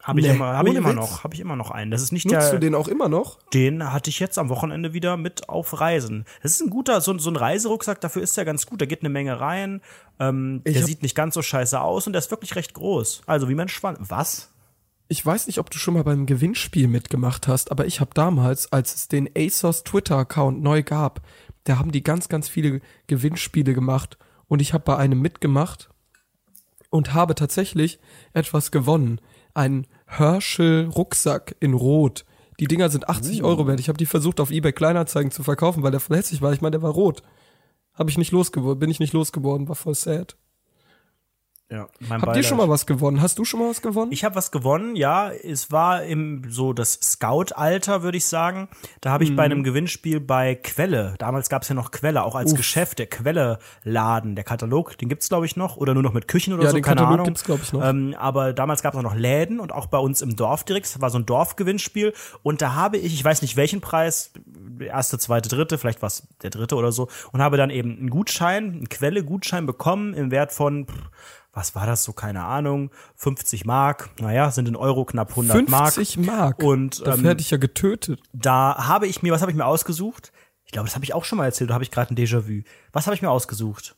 [0.02, 0.96] Habe ich Nee, immer, hab ich immer Witz.
[0.96, 1.92] noch, habe ich immer noch einen.
[1.92, 3.40] Das ist nicht Nutzt der, du den auch immer noch?
[3.54, 6.26] den hatte ich jetzt am Wochenende wieder mit auf Reisen.
[6.42, 8.82] Das ist ein guter, so, so ein Reiserucksack, dafür ist der ganz gut.
[8.82, 9.82] Da geht eine Menge rein.
[10.20, 13.24] Ähm, der sieht nicht ganz so scheiße aus und der ist wirklich recht groß.
[13.28, 14.00] Also wie mein Schwanz.
[14.10, 14.52] Was?
[15.12, 18.72] Ich weiß nicht, ob du schon mal beim Gewinnspiel mitgemacht hast, aber ich habe damals,
[18.72, 21.20] als es den ASOS Twitter-Account neu gab,
[21.66, 25.90] da haben die ganz, ganz viele Gewinnspiele gemacht und ich habe bei einem mitgemacht
[26.92, 28.00] und habe tatsächlich
[28.32, 29.20] etwas gewonnen.
[29.54, 32.24] Ein Herschel Rucksack in Rot.
[32.62, 33.82] Die Dinger sind 80 Euro wert.
[33.82, 36.54] Ich habe die versucht auf eBay Kleinanzeigen zu verkaufen, weil der voll hässlich war.
[36.54, 37.22] Ich meine, der war rot.
[37.96, 40.38] Habe ich nicht losgeworden, bin ich nicht losgeworden, war voll sad.
[41.72, 43.22] Ja, mein Habt ihr schon mal was gewonnen?
[43.22, 44.12] Hast du schon mal was gewonnen?
[44.12, 45.32] Ich habe was gewonnen, ja.
[45.32, 48.68] Es war im so das Scout-Alter, würde ich sagen.
[49.00, 49.36] Da habe ich Mhm.
[49.38, 53.08] bei einem Gewinnspiel bei Quelle, damals gab es ja noch Quelle, auch als Geschäft, der
[53.08, 56.70] Quelle-Laden, der Katalog, den gibt's glaube ich noch, oder nur noch mit Küchen oder Ja,
[56.72, 57.26] so, den keine Katalog Ahnung.
[57.28, 57.88] gibt's, glaub ich, noch.
[57.88, 60.88] Ähm, aber damals gab es auch noch Läden und auch bei uns im Dorf direkt.
[60.88, 62.14] Das war so ein Dorfgewinnspiel.
[62.44, 64.32] Und da habe ich, ich weiß nicht welchen Preis,
[64.80, 68.10] erste, zweite, dritte, vielleicht war es der dritte oder so, und habe dann eben einen
[68.10, 70.94] Gutschein, einen Quelle-Gutschein bekommen im Wert von, pff,
[71.54, 75.94] was war das so, keine Ahnung, 50 Mark, naja, sind in Euro knapp 100 Mark.
[75.94, 76.64] 50 Mark.
[76.64, 78.22] Und Dafür ähm, hätte ich ja getötet.
[78.34, 80.32] da habe ich mir, was habe ich mir ausgesucht?
[80.66, 82.64] Ich glaube, das habe ich auch schon mal erzählt, da habe ich gerade ein Déjà-vu.
[82.94, 83.96] Was habe ich mir ausgesucht?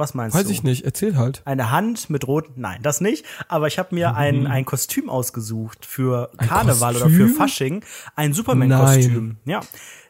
[0.00, 0.50] Was meinst Weiß du?
[0.52, 1.42] ich nicht, erzähl halt.
[1.44, 3.24] Eine Hand mit roten, nein, das nicht.
[3.48, 7.28] Aber ich habe mir ein, ein Kostüm ausgesucht für Ein Karneval oder Kostüm?
[7.28, 7.84] für Fasching.
[8.16, 9.36] Ein Superman-Kostüm.
[9.44, 9.60] Ja.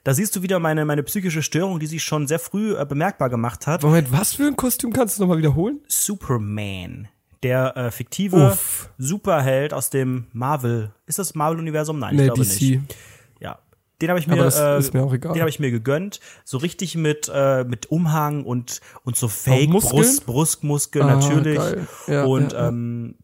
[0.05, 3.28] Da siehst du wieder meine, meine psychische Störung, die sich schon sehr früh äh, bemerkbar
[3.28, 3.82] gemacht hat.
[3.82, 5.80] Moment, was für ein Kostüm kannst du nochmal wiederholen?
[5.88, 7.09] Superman.
[7.43, 8.91] Der äh, fiktive Uff.
[8.99, 10.93] Superheld aus dem Marvel.
[11.07, 11.99] Ist das Marvel-Universum?
[11.99, 12.61] Nein, ich Nee, glaube DC.
[12.61, 12.80] nicht.
[14.01, 17.90] Den habe ich mir, äh, den habe ich mir gegönnt, so richtig mit äh, mit
[17.90, 19.70] Umhang und und so Fake?
[19.70, 21.86] Brust Brustmuskeln Ah, natürlich geil.
[22.07, 22.68] Ja, und ja, ja.
[22.68, 23.14] ähm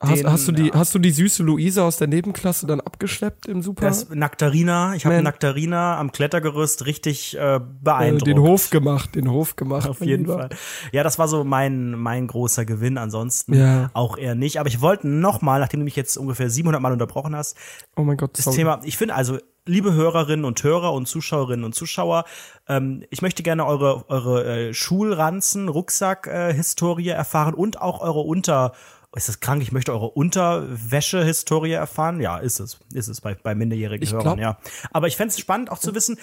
[0.00, 0.74] Hast, Den, hast, du die, ja.
[0.74, 3.86] hast du die süße Luisa aus der Nebenklasse dann abgeschleppt im Super?
[3.86, 5.20] das Naktarina, ich habe.
[5.22, 8.28] Naktarina am Klettergerüst richtig äh, äh, beeindruckt.
[8.28, 9.88] den Hof gemacht, den Hof gemacht.
[9.88, 10.38] Auf jeden Lieber.
[10.38, 10.48] Fall.
[10.92, 12.96] Ja, das war so mein, mein großer Gewinn.
[12.96, 13.90] Ansonsten Ja.
[13.92, 14.60] auch eher nicht.
[14.60, 17.56] Aber ich wollte noch mal, nachdem du mich jetzt ungefähr 700 Mal unterbrochen hast,
[17.96, 18.56] Oh mein Gott, das sorry.
[18.58, 22.24] Thema, ich finde also, liebe Hörerinnen und Hörer und Zuschauerinnen und Zuschauer,
[22.68, 28.72] ähm, ich möchte gerne eure, eure äh, Schulranzen, Rucksack-Historie erfahren und auch eure Unter,
[29.18, 29.60] ist das krank?
[29.62, 32.20] Ich möchte eure Unterwäsche-Historie erfahren.
[32.20, 32.78] Ja, ist es.
[32.92, 34.58] Ist es bei, bei minderjährigen Ich Hörern, glaub- ja.
[34.90, 36.18] Aber ich fände es spannend auch zu wissen,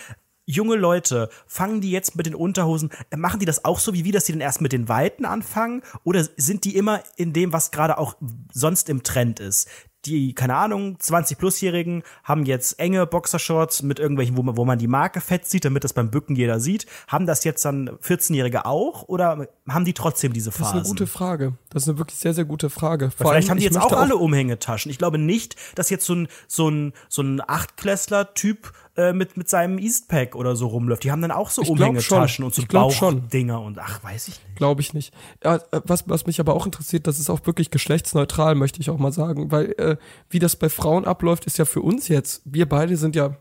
[0.46, 4.04] junge Leute, fangen die jetzt mit den Unterhosen, äh, machen die das auch so wie
[4.06, 5.82] wir, dass die dann erst mit den Weiten anfangen?
[6.04, 8.16] Oder sind die immer in dem, was gerade auch
[8.54, 9.68] sonst im Trend ist?
[10.06, 14.88] Die, keine Ahnung, 20-Plus-Jährigen haben jetzt enge Boxershorts mit irgendwelchen, wo man, wo man die
[14.88, 16.86] Marke fett sieht, damit das beim Bücken jeder sieht.
[17.08, 20.80] Haben das jetzt dann 14-Jährige auch oder haben die trotzdem diese Das ist Phasen?
[20.80, 21.54] eine gute Frage.
[21.70, 23.12] Das ist eine wirklich sehr, sehr gute Frage.
[23.12, 24.92] Vor Vielleicht allem, haben die jetzt auch alle Umhängetaschen.
[24.92, 29.50] Ich glaube nicht, dass jetzt so ein, so ein, so ein Achtklässler-Typ äh, mit, mit
[29.50, 31.04] seinem Eastpack oder so rumläuft.
[31.04, 33.22] Die haben dann auch so Umhängetaschen und so Ich glaub schon.
[33.22, 34.56] Bauchdinger und ach, weiß ich nicht.
[34.56, 35.14] Glaube ich nicht.
[35.44, 38.90] Ja, äh, was, was mich aber auch interessiert, das ist auch wirklich geschlechtsneutral, möchte ich
[38.90, 39.98] auch mal sagen, weil äh,
[40.30, 43.36] wie das bei Frauen abläuft, ist ja für uns jetzt, wir beide sind ja,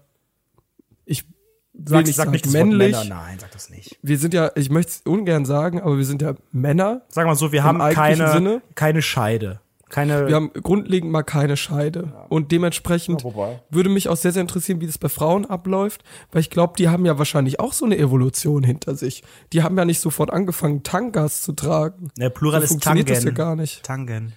[1.04, 1.24] ich
[1.72, 2.96] will nicht sagen das Wort männlich.
[3.08, 3.98] Nein, sag das nicht.
[4.02, 7.36] wir sind ja, ich möchte es ungern sagen, aber wir sind ja Männer, Sag mal
[7.36, 8.62] so, wir haben keine, Sinne?
[8.74, 9.60] keine Scheide.
[9.94, 14.40] Keine, wir haben grundlegend mal keine Scheide und dementsprechend Ja, würde mich auch sehr, sehr
[14.40, 17.84] interessieren, wie das bei Frauen abläuft, weil ich glaube, die haben ja wahrscheinlich auch so
[17.84, 19.22] eine Evolution hinter sich.
[19.52, 22.08] Die haben ja nicht sofort angefangen, Tangas zu tragen.
[22.18, 23.16] ne, Plural so ist funktioniert Tangen.
[23.18, 23.84] das ja gar nicht.
[23.84, 24.32] Tangen.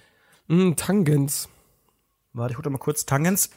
[0.46, 1.48] Mm, Tangens.
[2.34, 3.50] Warte, ich hol da mal kurz Tangens.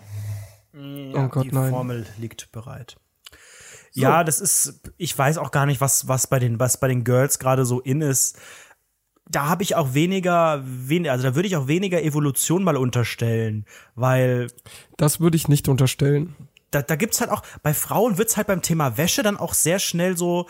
[0.74, 1.70] oh Gott, Die nein.
[1.70, 2.96] Formel liegt bereit.
[3.94, 7.04] Ja, das ist, ich weiß auch gar nicht, was, was bei den, was bei den
[7.04, 8.40] Girls gerade so in ist.
[9.32, 13.66] Da habe ich auch weniger, wen, also da würde ich auch weniger Evolution mal unterstellen,
[13.96, 14.48] weil
[14.98, 16.36] Das würde ich nicht unterstellen.
[16.72, 19.80] da, da gibt's halt auch, bei Frauen wird's halt beim Thema Wäsche dann auch sehr
[19.80, 20.48] schnell so,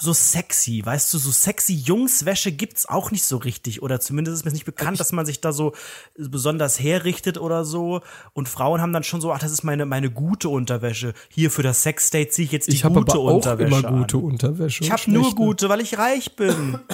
[0.00, 4.44] so sexy, weißt du, so sexy Jungswäsche gibt's auch nicht so richtig oder zumindest ist
[4.44, 5.72] mir nicht bekannt, dass man sich da so
[6.16, 8.00] besonders herrichtet oder so
[8.32, 11.14] und Frauen haben dann schon so, ach, das ist meine meine gute Unterwäsche.
[11.28, 13.98] Hier für das Sexdate ziehe ich jetzt die Ich habe gute aber auch Unterwäsche immer
[13.98, 14.22] gute an.
[14.22, 14.84] Unterwäsche.
[14.84, 16.78] Ich habe nur gute, weil ich reich bin.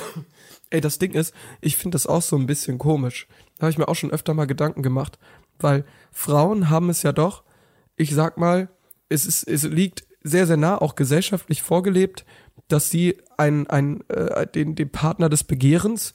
[0.75, 3.29] Ey, das Ding ist, ich finde das auch so ein bisschen komisch.
[3.59, 5.21] Da habe ich mir auch schon öfter mal Gedanken gemacht,
[5.61, 7.45] weil Frauen haben es ja doch,
[7.95, 8.69] ich sag mal,
[9.09, 12.25] es ist, es liegt sehr, sehr nah, auch gesellschaftlich vorgelebt,
[12.67, 16.13] dass sie einen, einen, äh, den, den Partner des Begehrens,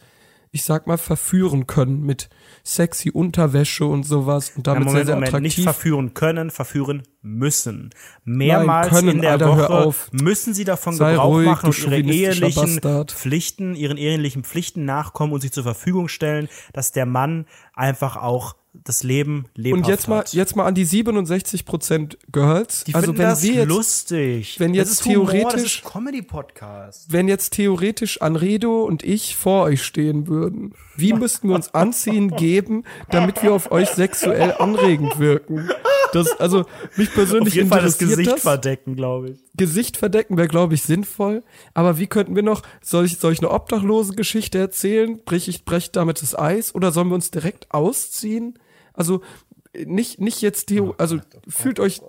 [0.51, 2.28] ich sag mal, verführen können mit
[2.66, 5.64] sexy Unterwäsche und sowas und Ja, damit Moment, sehr, sehr Moment, nicht attraktiv.
[5.64, 7.90] verführen können, verführen müssen.
[8.24, 10.10] Mehrmals können, in der Alter, Woche auf.
[10.12, 13.12] müssen sie davon Sei Gebrauch ruhig, machen und ihre ehelichen Bastard.
[13.12, 18.56] Pflichten, ihren ehelichen Pflichten nachkommen und sich zur Verfügung stellen, dass der Mann einfach auch
[18.86, 20.34] das Leben lebhaft und jetzt mal, hat.
[20.34, 22.84] jetzt mal an die 67% Girls.
[22.84, 24.60] Die also wenn das wir jetzt lustig.
[24.60, 27.12] wenn jetzt theoretisch- Comedy-Podcast.
[27.12, 32.30] wenn jetzt theoretisch Anredo und ich vor euch stehen würden, wie müssten wir uns anziehen
[32.36, 35.68] geben, damit wir auf euch sexuell anregend wirken?
[36.14, 38.41] Das, also, mich persönlich Auf jeden Fall das Gesicht das.
[38.41, 39.39] verdecken, glaube ich.
[39.55, 41.43] Gesicht verdecken wäre, glaube ich, sinnvoll.
[41.74, 45.20] Aber wie könnten wir noch, soll ich, soll ich eine obdachlose Geschichte erzählen?
[45.24, 46.74] Brech ich, brech damit das Eis?
[46.76, 48.57] Oder sollen wir uns direkt ausziehen?
[48.93, 49.22] Also,
[49.86, 52.01] nicht, nicht jetzt, Theo, also, fühlt euch,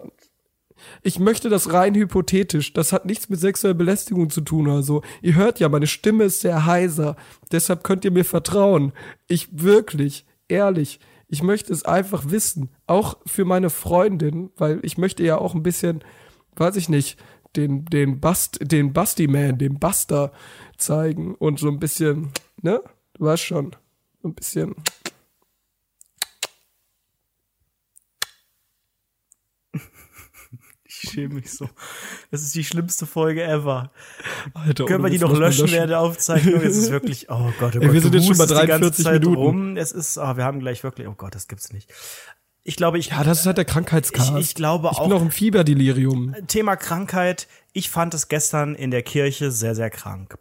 [1.02, 2.72] ich möchte das rein hypothetisch.
[2.72, 5.02] Das hat nichts mit sexueller Belästigung zu tun oder so.
[5.22, 7.16] Ihr hört ja, meine Stimme ist sehr heiser.
[7.52, 8.92] Deshalb könnt ihr mir vertrauen.
[9.28, 11.00] Ich wirklich, ehrlich,
[11.30, 12.70] ich möchte es einfach wissen.
[12.88, 16.02] Auch für meine Freundin, weil ich möchte ja auch ein bisschen,
[16.56, 17.18] weiß ich nicht,
[17.56, 20.32] den, den Bast, den Basti-Man, den Buster
[20.76, 22.82] zeigen und so ein bisschen, ne?
[23.14, 23.76] Du weißt schon,
[24.22, 24.74] so ein bisschen.
[31.02, 31.68] Ich schäme mich so.
[32.30, 33.90] Das ist die schlimmste Folge ever.
[34.54, 36.60] Alter, Können wir die noch man löschen während der Aufzeichnung?
[36.62, 37.92] Es ist wirklich, oh Gott, oh Ey, Gott.
[37.94, 39.36] wir sind jetzt schon bei hustest die ganze 43 Zeit Minuten.
[39.42, 39.76] Rum.
[39.76, 41.90] Es ist, oh, wir haben gleich wirklich, oh Gott, das gibt's nicht.
[42.62, 44.32] Ich glaube, ich, Ja, das ist halt der Krankheitscast.
[44.34, 46.34] Ich- ich glaube Ich bin auch- auch im Fieberdelirium.
[46.46, 47.48] Thema Krankheit.
[47.72, 50.36] Ich fand es gestern in der Kirche sehr, sehr krank.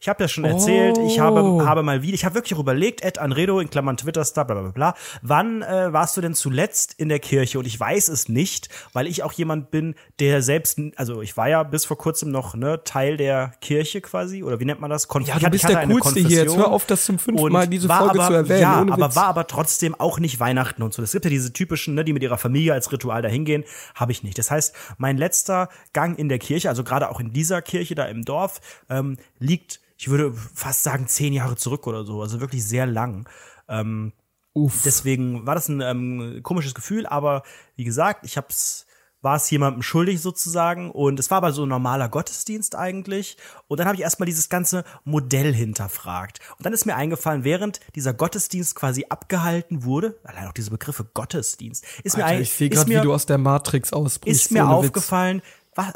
[0.00, 1.66] Ich habe ja schon erzählt, ich habe, Oh.
[1.66, 4.70] habe mal wieder, ich habe wirklich auch überlegt, Ed Anredo in Klammern Twitter-Star, bla bla
[4.70, 7.58] bla, wann äh, warst du denn zuletzt in der Kirche?
[7.58, 11.48] Und ich weiß es nicht, weil ich auch jemand bin, der selbst, also ich war
[11.48, 15.06] ja bis vor kurzem noch ne, Teil der Kirche quasi, oder wie nennt man das?
[15.06, 16.44] Kon Ja, ich du bist der Coolste hier.
[16.44, 18.60] Jetzt hör auf, das zum fünften Mal diese war Folge aber, zu erwähnen.
[18.62, 21.02] Ja, aber war aber trotzdem auch nicht Weihnachten und so.
[21.02, 23.64] Es gibt ja diese typischen, ne, die mit ihrer Familie als Ritual dahin gehen,
[23.94, 24.38] habe ich nicht.
[24.38, 28.06] Das heißt, mein letzter Gang in der Kirche, also gerade auch in dieser Kirche da
[28.06, 32.22] im Dorf, ähm, liegt, ich würde fast sagen, zehn Jahre zurück oder so.
[32.22, 33.28] Also wirklich sehr lang.
[33.68, 34.12] Ähm,
[34.54, 34.82] Uff.
[34.84, 37.42] Deswegen war das ein ähm, komisches Gefühl, aber
[37.76, 38.86] wie gesagt, ich hab's
[39.20, 43.80] war es jemandem schuldig sozusagen und es war aber so ein normaler Gottesdienst eigentlich und
[43.80, 48.14] dann habe ich erstmal dieses ganze Modell hinterfragt und dann ist mir eingefallen, während dieser
[48.14, 52.68] Gottesdienst quasi abgehalten wurde, allein auch diese Begriffe Gottesdienst, ist mir Alter, ein, ich sehe
[52.68, 54.44] gerade, mir wie du aus der Matrix ausbrichst.
[54.44, 54.92] ist mir ohne Witz.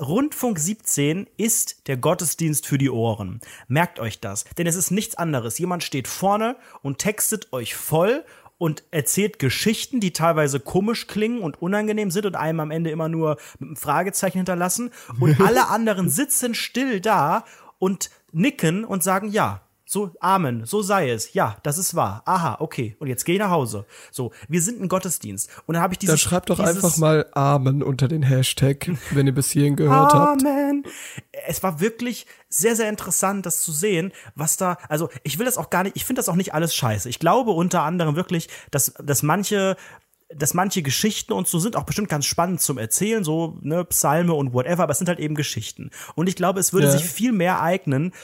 [0.00, 3.40] Rundfunk 17 ist der Gottesdienst für die Ohren.
[3.66, 5.58] Merkt euch das, denn es ist nichts anderes.
[5.58, 8.24] Jemand steht vorne und textet euch voll
[8.58, 13.08] und erzählt Geschichten, die teilweise komisch klingen und unangenehm sind und einem am Ende immer
[13.08, 14.92] nur mit einem Fragezeichen hinterlassen.
[15.18, 17.44] Und alle anderen sitzen still da
[17.80, 19.62] und nicken und sagen ja.
[19.92, 21.34] So, Amen, so sei es.
[21.34, 22.22] Ja, das ist wahr.
[22.24, 22.96] Aha, okay.
[22.98, 23.84] Und jetzt geh nach Hause.
[24.10, 25.50] So, wir sind ein Gottesdienst.
[25.66, 26.14] Und dann habe ich dieses.
[26.14, 30.40] Dann schreibt doch einfach mal Amen unter den Hashtag, wenn ihr bis hierhin gehört habt.
[30.46, 30.84] Amen.
[31.46, 35.58] Es war wirklich sehr, sehr interessant, das zu sehen, was da, also ich will das
[35.58, 37.10] auch gar nicht, ich finde das auch nicht alles scheiße.
[37.10, 39.76] Ich glaube unter anderem wirklich, dass, dass manche
[40.34, 44.32] dass manche Geschichten und so sind auch bestimmt ganz spannend zum Erzählen, so ne, Psalme
[44.32, 45.90] und whatever, aber es sind halt eben Geschichten.
[46.14, 46.92] Und ich glaube, es würde Ja.
[46.92, 48.14] sich viel mehr eignen,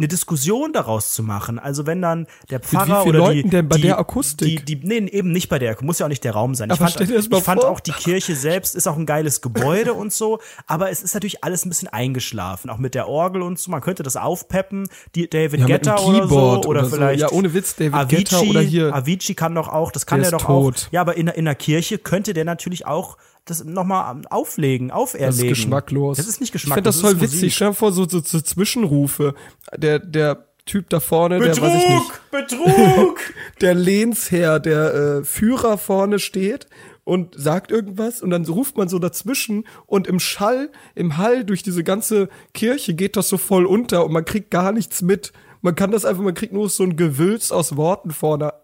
[0.00, 1.58] eine Diskussion daraus zu machen.
[1.58, 4.64] Also wenn dann der Pfarrer oder Leuten die, denn bei die, der Akustik?
[4.64, 6.70] Die, die, nee, eben nicht bei der, muss ja auch nicht der Raum sein.
[6.70, 10.10] Ich Aber fand, ich fand auch die Kirche selbst ist auch ein geiles Gebäude und
[10.12, 13.70] so, aber es ist natürlich alles ein bisschen eingeschlafen, auch mit der Orgel und so.
[13.70, 16.96] Man könnte das aufpeppen, die David Ja, Guetta oder so oder, oder so.
[16.96, 20.20] vielleicht Ja, ohne Witz, David Avicii, Guetta oder hier- Avicii kann doch auch, das kann
[20.20, 20.62] Der er doch auch.
[20.64, 20.88] tot.
[20.92, 23.18] Ja, aber in, in der Kirche könnte der natürlich auch
[23.50, 25.30] das nochmal auflegen, auferlegen.
[25.30, 26.16] Das ist geschmacklos.
[26.16, 27.00] Das ist nicht Ich finde geschmacklos.
[27.02, 27.54] das voll witzig.
[27.54, 29.34] Stell dir vor, so, so, so Zwischenrufe.
[29.76, 32.30] Der, der Typ da vorne, der weiß ich nicht.
[32.30, 33.18] Betrug!
[33.60, 36.68] der Lehnsherr, der äh, Führer vorne steht
[37.02, 41.62] und sagt irgendwas und dann ruft man so dazwischen und im Schall, im Hall durch
[41.62, 45.32] diese ganze Kirche geht das so voll unter und man kriegt gar nichts mit.
[45.60, 48.54] Man kann das einfach, man kriegt nur so ein Gewülz aus Worten vorne,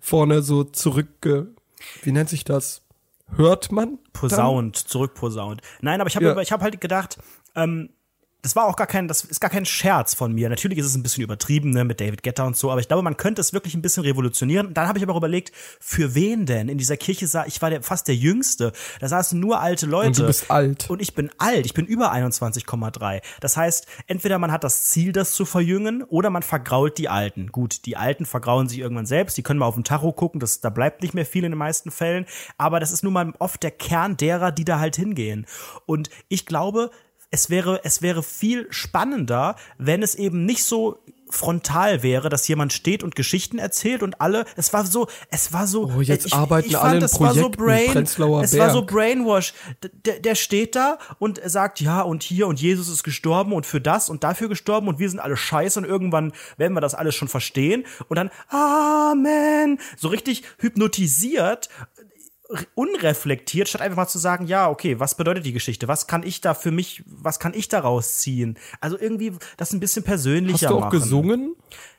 [0.00, 1.48] vorne so zurückge,
[2.02, 2.82] wie nennt sich das?
[3.34, 3.98] Hört man?
[4.12, 5.60] posaunt, zurückposaunt.
[5.80, 6.40] Nein, aber ich habe Ja.
[6.40, 7.18] ich hab halt gedacht,
[7.54, 7.90] ähm,
[8.46, 10.48] das war auch gar kein, das ist gar kein Scherz von mir.
[10.48, 13.02] Natürlich ist es ein bisschen übertrieben, ne, mit David Guetta und so, aber ich glaube,
[13.02, 14.72] man könnte es wirklich ein bisschen revolutionieren.
[14.72, 16.68] Dann habe ich aber auch überlegt, für wen denn?
[16.68, 18.70] In dieser Kirche sah, ich war der, fast der Jüngste.
[19.00, 20.06] Da saßen nur alte Leute.
[20.06, 20.88] Und du bist alt.
[20.88, 23.20] Und ich bin alt, ich bin über 21,3.
[23.40, 27.50] Das heißt, entweder man hat das Ziel, das zu verjüngen, oder man vergrault die Alten.
[27.50, 30.60] Gut, die Alten vergraulen sich irgendwann selbst, die können mal auf den Tacho gucken, das,
[30.60, 32.26] da bleibt nicht mehr viel in den meisten Fällen,
[32.58, 35.46] aber das ist nun mal oft der Kern derer, die da halt hingehen.
[35.84, 36.92] Und ich glaube,
[37.30, 40.98] es wäre, es wäre viel spannender, wenn es eben nicht so
[41.28, 45.66] frontal wäre, dass jemand steht und Geschichten erzählt und alle, es war so, es war
[45.66, 48.56] so, Oh, jetzt ich, arbeiten ich alle fand, in es war so brain, Prenzlauer es
[48.56, 48.84] war so.
[48.84, 49.52] Brainwash.
[50.04, 53.80] Der, der steht da und sagt, ja, und hier und Jesus ist gestorben und für
[53.80, 57.14] das und dafür gestorben und wir sind alle scheiße und irgendwann werden wir das alles
[57.16, 59.80] schon verstehen und dann Amen.
[59.96, 61.68] So richtig hypnotisiert
[62.74, 65.88] unreflektiert, statt einfach mal zu sagen, ja, okay, was bedeutet die Geschichte?
[65.88, 68.58] Was kann ich da für mich, was kann ich daraus ziehen?
[68.80, 70.98] Also irgendwie das ein bisschen persönlicher Hast du auch machen.
[70.98, 71.56] gesungen?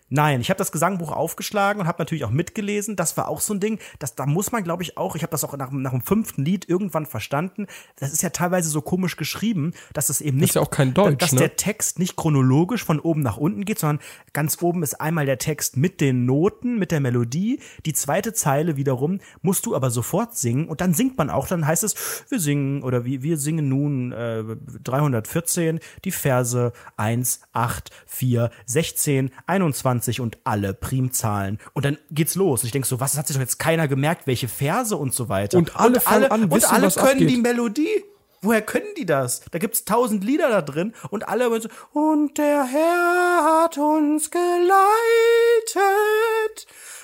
[0.10, 2.95] Nein, ich habe das Gesangbuch aufgeschlagen und habe natürlich auch mitgelesen.
[2.95, 5.32] Das war auch so ein Ding, das, da muss man, glaube ich, auch, ich habe
[5.32, 7.68] das auch nach, nach dem fünften Lied irgendwann verstanden.
[7.97, 11.20] Das ist ja teilweise so komisch geschrieben, dass es eben nicht, ja auch kein Deutsch,
[11.20, 11.39] dass ne?
[11.39, 13.99] der Text nicht chronologisch von oben nach unten geht, sondern
[14.32, 17.60] ganz oben ist einmal der Text mit den Noten, mit der Melodie.
[17.86, 21.47] Die zweite Zeile wiederum musst du aber sofort singen und dann singt man auch.
[21.47, 24.43] Dann heißt es, wir singen oder wir, wir singen nun äh,
[24.84, 31.60] 314 die Verse 1, 8, 4, 16, 21 und alle Primzahlen.
[31.74, 32.64] Und dann geht's los.
[32.64, 35.58] Ich denk so, was hat sich doch jetzt keiner gemerkt, welche Verse und so weiter.
[35.58, 37.30] Und alle fangen an, und wissen, alle was können abgeht.
[37.30, 38.04] die Melodie.
[38.48, 39.41] Woher können die das?
[39.52, 44.48] Da gibt's tausend Lieder da drin und alle so, und der Herr hat uns geleitet.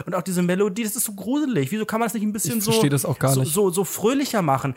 [0.06, 1.70] Und auch diese Melodie, das ist so gruselig.
[1.70, 3.54] Wieso kann man das nicht ein bisschen so, so, nicht.
[3.54, 4.74] so, so fröhlicher machen?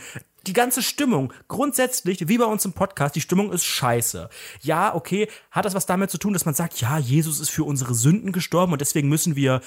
[0.49, 4.29] Die ganze Stimmung, grundsätzlich, wie bei uns im Podcast, die Stimmung ist scheiße.
[4.63, 7.63] Ja, okay, hat das was damit zu tun, dass man sagt, ja, Jesus ist für
[7.63, 9.61] unsere Sünden gestorben und deswegen müssen wir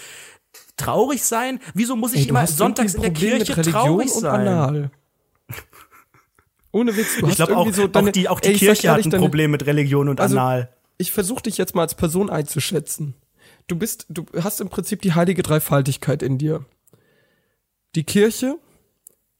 [0.76, 1.62] traurig sein?
[1.74, 4.91] Wieso muss ich Ey, immer sonntags in der Kirche traurig und sein?
[6.72, 9.05] Ohne Witz, du Ich glaube auch, so deine, auch die, auch die Ey, Kirche ehrlich,
[9.05, 10.70] hat ein deine- Problem mit Religion und Also, Anal.
[10.97, 13.15] Ich versuche dich jetzt mal als Person einzuschätzen.
[13.67, 16.65] Du bist, du hast im Prinzip die heilige Dreifaltigkeit in dir.
[17.95, 18.57] Die Kirche,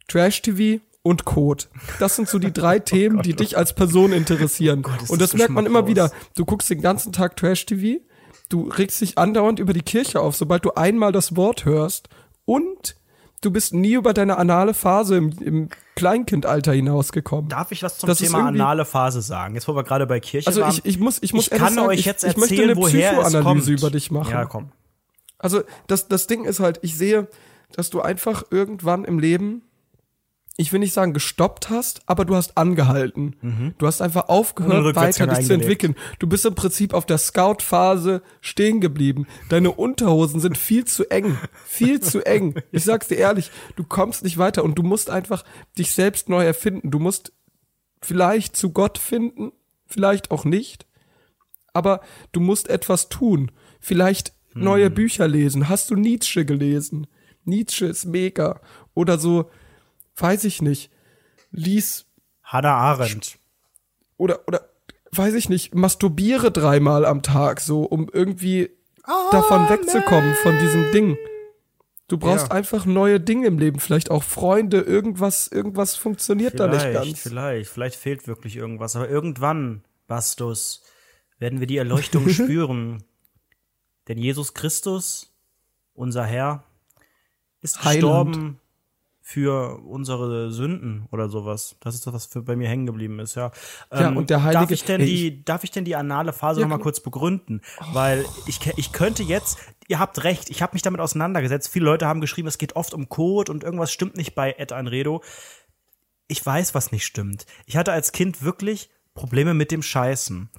[0.07, 1.65] Trash-TV und Code.
[1.99, 4.84] Das sind so die drei Themen, die dich als Person interessieren.
[4.86, 6.11] Oh ist und das das merkt man immer wieder.
[6.36, 8.01] Du guckst den ganzen Tag Trash-TV,
[8.49, 12.09] du regst dich andauernd über die Kirche auf, sobald du einmal das Wort hörst
[12.45, 12.95] und
[13.41, 17.49] du bist nie über deine anale Phase im, im Kleinkindalter hinausgekommen.
[17.49, 19.55] Darf ich was zum das Thema anale Phase sagen?
[19.55, 20.71] Jetzt, wo wir gerade bei Kirche Also waren.
[20.71, 22.77] ich, ich muss, ich muss ich kann sagen, euch ich, jetzt ich möchte erzählen, eine
[22.79, 23.25] woher es kommt.
[23.33, 24.31] Psychoanalyse über dich machen.
[24.31, 24.71] Ja, komm.
[25.37, 27.27] Also das, das Ding ist halt, ich sehe,
[27.73, 29.61] dass du einfach irgendwann im Leben,
[30.60, 33.74] ich will nicht sagen gestoppt hast, aber du hast angehalten.
[33.78, 35.95] Du hast einfach aufgehört, weiter dich zu entwickeln.
[36.20, 39.26] Du bist im Prinzip auf der Scout-Phase stehen geblieben.
[39.47, 41.38] Deine Unterhosen sind viel zu eng.
[41.66, 42.55] Viel zu eng.
[42.72, 45.45] Ich sag's dir ehrlich, du kommst nicht weiter und du musst einfach
[45.78, 46.91] dich selbst neu erfinden.
[46.91, 47.32] Du musst
[48.01, 49.53] vielleicht zu Gott finden,
[49.86, 50.86] vielleicht auch nicht.
[51.72, 52.01] Aber
[52.34, 53.49] du musst etwas tun.
[53.80, 55.70] Vielleicht neue Bücher lesen.
[55.70, 57.07] Hast du Nietzsche gelesen?
[57.45, 58.60] Nietzsche ist mega.
[58.93, 59.49] Oder so,
[60.20, 60.91] weiß ich nicht.
[61.51, 62.05] Lies
[62.43, 63.38] Hannah Arendt.
[64.17, 64.70] oder oder
[65.11, 68.70] weiß ich nicht, masturbiere dreimal am Tag, so um irgendwie
[69.32, 71.17] davon wegzukommen von diesem Ding.
[72.07, 72.51] Du brauchst Ja.
[72.53, 77.20] einfach neue Dinge im Leben, vielleicht auch Freunde, irgendwas, irgendwas funktioniert da nicht Vielleicht, ganz.
[77.22, 78.95] vielleicht, vielleicht fehlt wirklich irgendwas.
[78.95, 80.84] Aber irgendwann, Bastus,
[81.39, 83.03] werden wir die Erleuchtung spüren.
[84.07, 85.32] Denn Jesus Christus,
[85.93, 86.63] unser Herr,
[87.61, 87.95] ist Heiland.
[88.34, 88.59] gestorben
[89.32, 91.75] für unsere Sünden oder sowas.
[91.82, 93.51] Das ist das, was für bei mir hängen geblieben ist, ja.
[93.93, 96.61] Ja, Ähm, und der Heilige- darf ich denn die, darf ich denn die anale Phase
[96.61, 96.84] Ja, noch mal klar.
[96.86, 97.61] kurz begründen?
[97.93, 101.69] Weil ich, ich könnte jetzt, ihr habt recht, ich habe mich damit auseinandergesetzt.
[101.69, 104.71] Viele Leute haben geschrieben, es geht oft um Code und irgendwas stimmt nicht bei Ed
[104.71, 105.21] Anredo.
[106.27, 107.45] Ich weiß, was nicht stimmt.
[107.67, 110.49] Ich hatte als Kind wirklich Probleme mit dem Scheißen.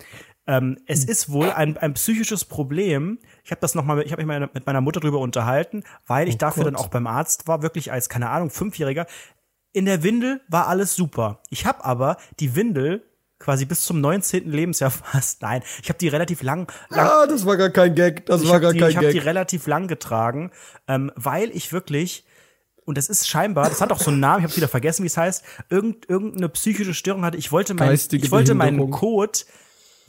[0.50, 3.20] Ähm, es ist wohl ein, ein psychisches Problem.
[3.44, 6.28] Ich habe das noch mal, ich habe mich mal mit meiner Mutter drüber unterhalten, weil
[6.28, 6.74] ich dafür Gott.
[6.74, 9.06] dann auch beim Arzt war, wirklich als keine Ahnung fünfjähriger.
[9.72, 11.38] In der Windel war alles super.
[11.50, 13.04] Ich habe aber die Windel
[13.38, 14.50] quasi bis zum 19.
[14.50, 18.26] Lebensjahr fast, nein, ich habe die relativ lang, lang Ah, das war gar kein Gag.
[18.26, 19.24] Das ich war habe gar die, kein ich hab die Gag.
[19.24, 20.50] relativ lang getragen,
[20.88, 22.24] ähm, weil ich wirklich
[22.86, 25.06] und das ist scheinbar, das hat auch so einen Namen, ich habe wieder vergessen, wie
[25.06, 27.38] es heißt, irgend, irgendeine psychische Störung hatte.
[27.38, 28.90] Ich wollte, mein, Geistige ich wollte meinen.
[28.90, 29.38] Code,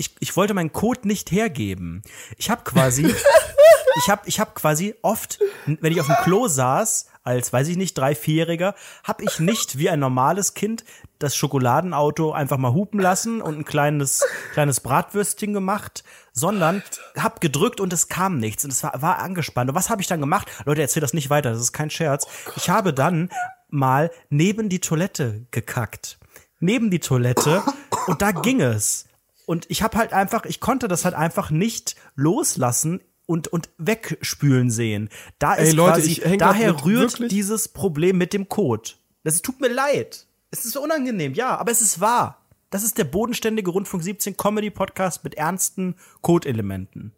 [0.01, 2.01] ich, ich wollte meinen Code nicht hergeben.
[2.37, 3.05] Ich habe quasi,
[3.95, 7.77] ich habe ich hab quasi oft, wenn ich auf dem Klo saß, als, weiß ich
[7.77, 8.73] nicht, drei, vierjähriger,
[9.03, 10.83] habe ich nicht wie ein normales Kind
[11.19, 16.81] das Schokoladenauto einfach mal hupen lassen und ein kleines, kleines Bratwürstchen gemacht, sondern
[17.15, 19.69] hab gedrückt und es kam nichts und es war, war angespannt.
[19.69, 20.49] Und was habe ich dann gemacht?
[20.65, 22.25] Leute, erzähl das nicht weiter, das ist kein Scherz.
[22.55, 23.29] Ich habe dann
[23.69, 26.17] mal neben die Toilette gekackt.
[26.59, 27.61] Neben die Toilette
[28.07, 29.05] und da ging es.
[29.51, 34.71] Und ich habe halt einfach, ich konnte das halt einfach nicht loslassen und, und wegspülen
[34.71, 35.09] sehen.
[35.39, 38.91] Da Ey, ist Leute, quasi, daher rührt wirklich- dieses Problem mit dem Code.
[39.25, 40.25] Das tut mir leid.
[40.51, 42.41] Es ist unangenehm, ja, aber es ist wahr.
[42.69, 47.11] Das ist der bodenständige Rundfunk 17 Comedy Podcast mit ernsten Code-Elementen.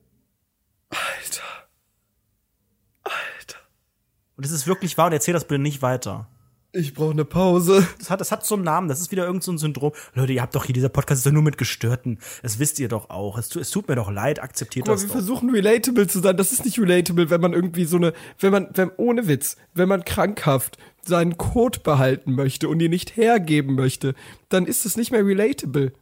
[0.90, 1.44] Alter.
[3.04, 3.60] Alter.
[4.38, 6.28] Und es ist wirklich wahr und erzähl das bitte nicht weiter.
[6.76, 7.88] Ich brauche eine Pause.
[8.00, 9.92] Das hat, das hat so einen Namen, das ist wieder irgend so ein Syndrom.
[10.16, 12.18] Leute, ihr habt doch hier, dieser Podcast ist doch nur mit Gestörten.
[12.42, 13.38] Das wisst ihr doch auch.
[13.38, 15.14] Es, es tut mir doch leid, akzeptiert Guck mal, das wir doch.
[15.14, 16.36] versuchen relatable zu sein.
[16.36, 19.88] Das ist nicht relatable, wenn man irgendwie so eine, wenn man, wenn, ohne Witz, wenn
[19.88, 24.16] man krankhaft seinen Code behalten möchte und ihn nicht hergeben möchte,
[24.50, 25.94] dann ist es nicht mehr relatable.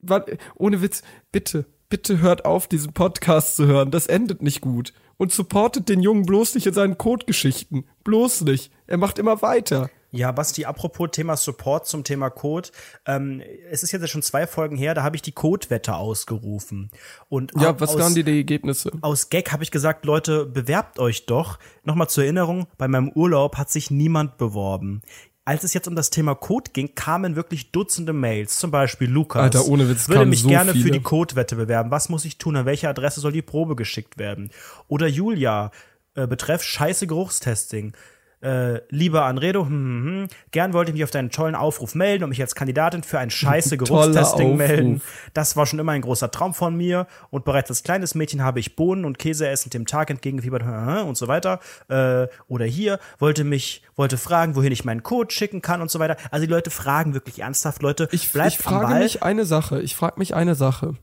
[0.00, 3.90] Warte, ohne Witz, bitte, bitte hört auf, diesen Podcast zu hören.
[3.90, 4.92] Das endet nicht gut.
[5.16, 7.84] Und supportet den Jungen bloß nicht in seinen Code-Geschichten.
[8.04, 8.70] Bloß nicht.
[8.86, 9.90] Er macht immer weiter.
[10.10, 12.70] Ja, Basti, apropos Thema Support zum Thema Code.
[13.04, 16.90] Ähm, es ist jetzt schon zwei Folgen her, da habe ich die Codewette ausgerufen.
[17.28, 18.90] Und Ja, was aus, waren die, die Ergebnisse?
[19.02, 21.58] aus Gag habe ich gesagt, Leute, bewerbt euch doch.
[21.84, 25.02] Nochmal zur Erinnerung, bei meinem Urlaub hat sich niemand beworben.
[25.48, 28.58] Als es jetzt um das Thema Code ging, kamen wirklich Dutzende Mails.
[28.58, 29.44] Zum Beispiel Lukas.
[29.44, 30.92] Alter, ohne Witz, Würde mich so gerne für viele.
[30.92, 31.90] die Codewette bewerben.
[31.90, 32.54] Was muss ich tun?
[32.56, 34.50] An welche Adresse soll die Probe geschickt werden?
[34.88, 35.70] Oder Julia,
[36.16, 37.94] äh, betreff scheiße Geruchstesting.
[38.40, 42.22] Äh, lieber Anredo, hm, hm, hm, gern wollte ich mich auf deinen tollen Aufruf melden
[42.22, 45.02] und mich als Kandidatin für ein scheiße Geruchstesting melden.
[45.34, 48.60] Das war schon immer ein großer Traum von mir und bereits als kleines Mädchen habe
[48.60, 50.62] ich Bohnen und Käse essend dem Tag entgegengefiebert
[51.04, 51.58] und so weiter.
[51.88, 55.98] Äh, oder hier wollte mich, wollte fragen, wohin ich meinen Code schicken kann und so
[55.98, 56.16] weiter.
[56.30, 59.02] Also die Leute fragen wirklich ernsthaft, Leute, Ich, bleibt ich frage Ball.
[59.02, 59.80] mich eine Sache.
[59.82, 60.94] Ich frage mich eine Sache.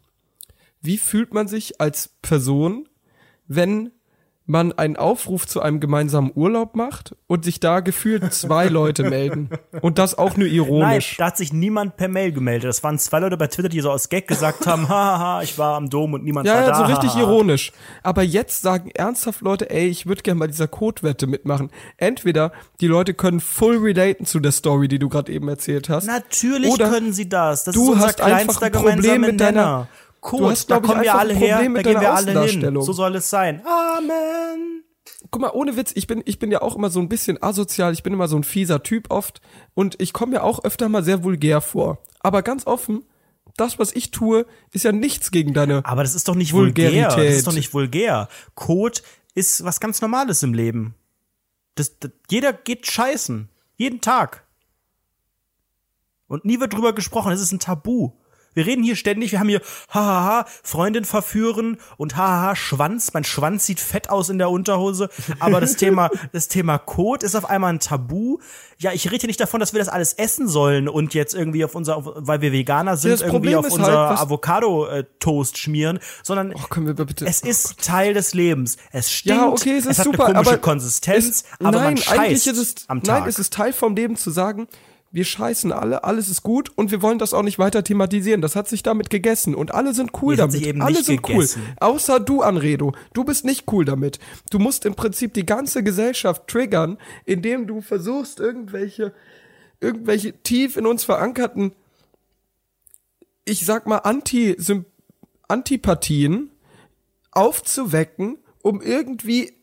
[0.82, 2.88] Wie fühlt man sich als Person,
[3.48, 3.92] wenn
[4.48, 9.50] man einen Aufruf zu einem gemeinsamen Urlaub macht und sich da gefühlt zwei Leute melden?
[9.82, 11.18] Und das auch nur Nein, ironisch.
[11.18, 12.70] da hat sich niemand per Mail gemeldet.
[12.70, 15.76] Das waren zwei Leute bei Twitter, die so aus Gag gesagt haben, haha, ich war
[15.76, 16.76] am Dom und niemand ja, war ja, da.
[16.76, 17.72] so richtig ironisch.
[18.04, 21.72] Aber jetzt sagen ernsthaft Leute, ey, ich würde gerne bei dieser Codewette mitmachen.
[21.98, 26.06] Entweder die Leute können full relaten zu der Story, die du gerade eben erzählt hast.
[26.06, 27.64] Natürlich können sie das.
[27.64, 29.88] Das du ist unser hast einfach kleinster ein Problem mit deiner- Nenner.
[30.26, 32.82] Du Code, hast, da kommen wir alle her, Problem da mit gehen wir alle hin.
[32.82, 33.61] So soll es sein.
[33.65, 34.84] Amen.
[35.30, 37.93] guck mal, ohne Witz, ich bin, ich bin ja auch immer so ein bisschen asozial,
[37.93, 39.41] ich bin immer so ein fieser Typ oft
[39.76, 41.99] und ich komme mir auch öfter mal sehr vulgär vor.
[42.21, 43.03] Aber ganz offen,
[43.55, 45.86] das, was ich tue, ist ja nichts gegen deine.
[45.86, 47.07] Aber das ist doch nicht vulgär.
[47.07, 48.28] Das ist doch nicht vulgär.
[48.55, 49.01] Code
[49.36, 50.95] ist was ganz Normales im Leben.
[51.76, 53.49] Das, das, jeder geht scheißen.
[53.78, 54.45] Jeden Tag.
[56.28, 57.30] Und nie wird drüber gesprochen.
[57.30, 58.11] Das ist ein Tabu.
[58.56, 63.14] Wir reden hier ständig, wir haben hier hahaha, Freundin verführen und hahaha, Schwanz.
[63.14, 65.10] Mein Schwanz sieht fett aus in der Unterhose.
[65.39, 68.39] Aber das Thema, das Thema Code ist auf einmal ein Tabu.
[68.78, 71.64] Ja, ich rede hier nicht davon, dass wir das alles essen sollen und jetzt irgendwie
[71.64, 75.99] auf unser, weil wir Veganer sind, das irgendwie Problem auf unser halt, was- Avocado-Toast schmieren,
[76.24, 78.78] sondern Oh, es ist Teil des Lebens.
[78.91, 81.84] Es stinkt, ja, okay, es ist hat super, eine komische aber Konsistenz, es, aber nein,
[81.84, 83.20] man scheißt eigentlich ist es, am Tag.
[83.22, 84.68] Nein, es ist Teil vom Leben zu sagen,
[85.16, 88.41] wir scheißen alle, alles ist gut und wir wollen das auch nicht weiter thematisieren.
[88.41, 90.82] Das hat sich damit gegessen und alle sind cool hat damit.
[90.82, 91.61] alle sind gegessen.
[91.66, 91.76] cool.
[91.80, 92.93] Außer du, Anredo.
[93.13, 94.20] Du bist nicht cool damit.
[94.51, 99.13] Du musst im Prinzip die ganze Gesellschaft triggern, indem du versuchst, irgendwelche,
[99.80, 101.72] irgendwelche tief in uns verankerten,
[103.45, 104.57] ich sag mal, Anti
[105.47, 106.49] Antipathien
[107.32, 109.53] aufzuwecken, um irgendwie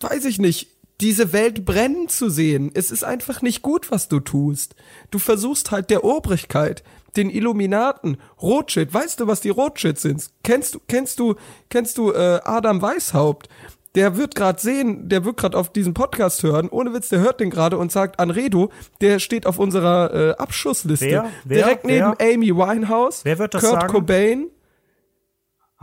[0.00, 0.71] weiß ich nicht,
[1.02, 2.70] diese Welt brennen zu sehen.
[2.74, 4.74] Es ist einfach nicht gut, was du tust.
[5.10, 6.84] Du versuchst halt der Obrigkeit,
[7.16, 10.30] den Illuminaten, Rothschild, weißt du, was die Rothschild sind?
[10.44, 11.34] Kennst du, kennst du,
[11.68, 13.48] kennst du äh, Adam Weishaupt?
[13.94, 16.70] Der wird gerade sehen, der wird gerade auf diesen Podcast hören.
[16.70, 18.70] Ohne Witz, der hört den gerade und sagt, Anredo,
[19.02, 21.04] der steht auf unserer äh, Abschussliste.
[21.04, 21.30] Wer?
[21.44, 21.58] Wer?
[21.58, 22.34] Direkt neben Wer?
[22.34, 23.92] Amy Winehouse, Wer wird das Kurt sagen?
[23.92, 24.46] Cobain,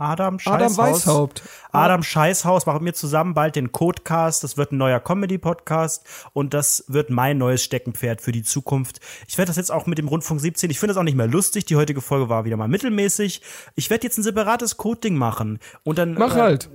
[0.00, 0.78] Adam Scheißhaus.
[0.78, 1.42] Adam Weishaupt.
[1.72, 4.42] Adam Scheißhaus machen wir zusammen bald den Codecast.
[4.42, 9.00] Das wird ein neuer Comedy-Podcast und das wird mein neues Steckenpferd für die Zukunft.
[9.28, 10.70] Ich werde das jetzt auch mit dem Rundfunk 17.
[10.70, 11.66] Ich finde das auch nicht mehr lustig.
[11.66, 13.42] Die heutige Folge war wieder mal mittelmäßig.
[13.74, 16.70] Ich werde jetzt ein separates Coding machen und dann Mach äh, halt.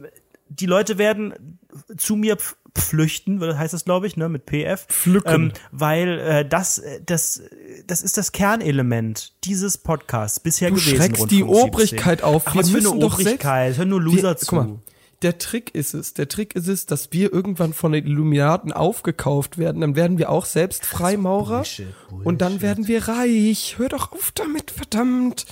[0.49, 1.59] die Leute werden
[1.97, 2.37] zu mir
[2.77, 4.85] pflüchten, heißt das, glaube ich, ne, mit PF.
[4.87, 5.33] Pflücken.
[5.47, 7.41] Ähm, weil äh, das, äh, das,
[7.87, 10.97] das ist das Kernelement dieses Podcasts bisher Du gewesen.
[10.97, 11.97] schreckst die Rundfunk 17.
[11.99, 12.43] Obrigkeit auf.
[12.47, 13.77] Ach, Wir was müssen doch Obrigkeit.
[13.77, 14.45] Hör nur Loser Wir- zu.
[14.47, 14.79] Guck mal,
[15.21, 19.57] der Trick ist es, der Trick ist es, dass wir irgendwann von den Illuminaten aufgekauft
[19.57, 19.81] werden.
[19.81, 21.57] Dann werden wir auch selbst Freimaurer.
[21.59, 21.87] Bullshit,
[22.23, 23.75] Und dann werden wir reich.
[23.77, 25.45] Hör doch auf damit, verdammt.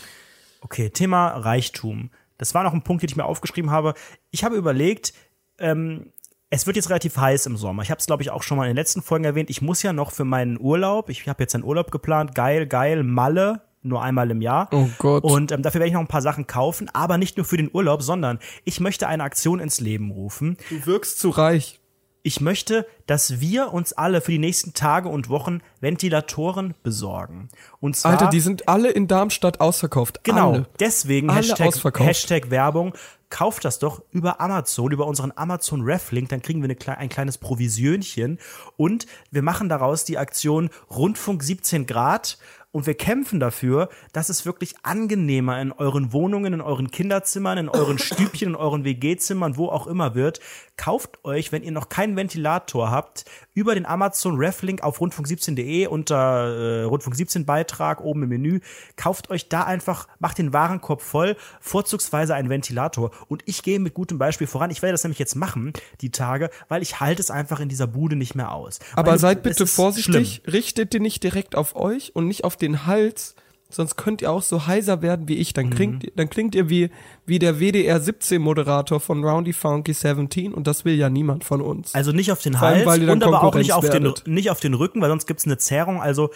[0.61, 2.09] Okay, Thema Reichtum.
[2.37, 3.93] Das war noch ein Punkt, den ich mir aufgeschrieben habe.
[4.31, 5.13] Ich habe überlegt,
[5.59, 6.11] ähm,
[6.53, 7.81] es wird jetzt relativ heiß im Sommer.
[7.81, 9.49] Ich habe es, glaube ich, auch schon mal in den letzten Folgen erwähnt.
[9.49, 13.01] Ich muss ja noch für meinen Urlaub, ich habe jetzt einen Urlaub geplant, geil, geil,
[13.01, 14.69] Malle, nur einmal im Jahr.
[14.71, 15.23] Oh Gott.
[15.23, 17.71] Und ähm, dafür werde ich noch ein paar Sachen kaufen, aber nicht nur für den
[17.73, 20.57] Urlaub, sondern ich möchte eine Aktion ins Leben rufen.
[20.69, 21.79] Du wirkst zu reich.
[22.25, 27.49] Ich möchte, dass wir uns alle für die nächsten Tage und Wochen Ventilatoren besorgen.
[27.81, 30.23] Und zwar Alter, die sind alle in Darmstadt ausverkauft.
[30.23, 30.67] Genau, Alle.
[30.79, 31.99] deswegen Alle Hashtag.
[31.99, 32.93] Hashtag Werbung.
[33.29, 37.39] Kauft das doch über Amazon, über unseren Amazon Reflink, dann kriegen wir eine, ein kleines
[37.39, 38.39] Provisionchen
[38.77, 42.37] und wir machen daraus die Aktion Rundfunk 17 Grad
[42.73, 47.69] und wir kämpfen dafür, dass es wirklich angenehmer in euren Wohnungen, in euren Kinderzimmern, in
[47.69, 50.39] euren Stübchen, in euren WG-Zimmern, wo auch immer wird.
[50.75, 56.81] Kauft euch, wenn ihr noch keinen Ventilator habt, über den Amazon Reflink auf rundfunk17.de unter
[56.81, 58.59] äh, Rundfunk 17 Beitrag oben im Menü.
[58.95, 63.11] Kauft euch da einfach, macht den Warenkorb voll, vorzugsweise einen Ventilator.
[63.27, 64.71] Und ich gehe mit gutem Beispiel voran.
[64.71, 67.85] Ich werde das nämlich jetzt machen, die Tage, weil ich halte es einfach in dieser
[67.85, 68.79] Bude nicht mehr aus.
[68.95, 70.53] Aber Meine- seid bitte vorsichtig, schlimm.
[70.53, 73.35] richtet den nicht direkt auf euch und nicht auf den Hals,
[73.69, 75.49] sonst könnt ihr auch so heiser werden wie ich.
[75.49, 75.53] Mhm.
[75.53, 76.89] Dann klingt, dann klingt ihr wie,
[77.25, 81.61] wie der WDR 17 Moderator von Roundy Funky 17 und das will ja niemand von
[81.61, 81.93] uns.
[81.93, 84.59] Also nicht auf den allem, Hals dann und aber auch nicht auf, den, nicht auf
[84.59, 86.01] den Rücken, weil sonst gibt's eine Zerrung.
[86.01, 86.29] Also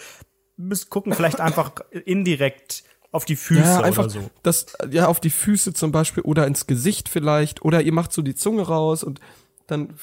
[0.56, 1.72] müsst gucken, vielleicht einfach
[2.04, 4.30] indirekt auf die Füße ja, einfach oder so.
[4.42, 8.20] das, ja, auf die Füße zum Beispiel oder ins Gesicht vielleicht oder ihr macht so
[8.20, 9.20] die Zunge raus und
[9.66, 9.94] dann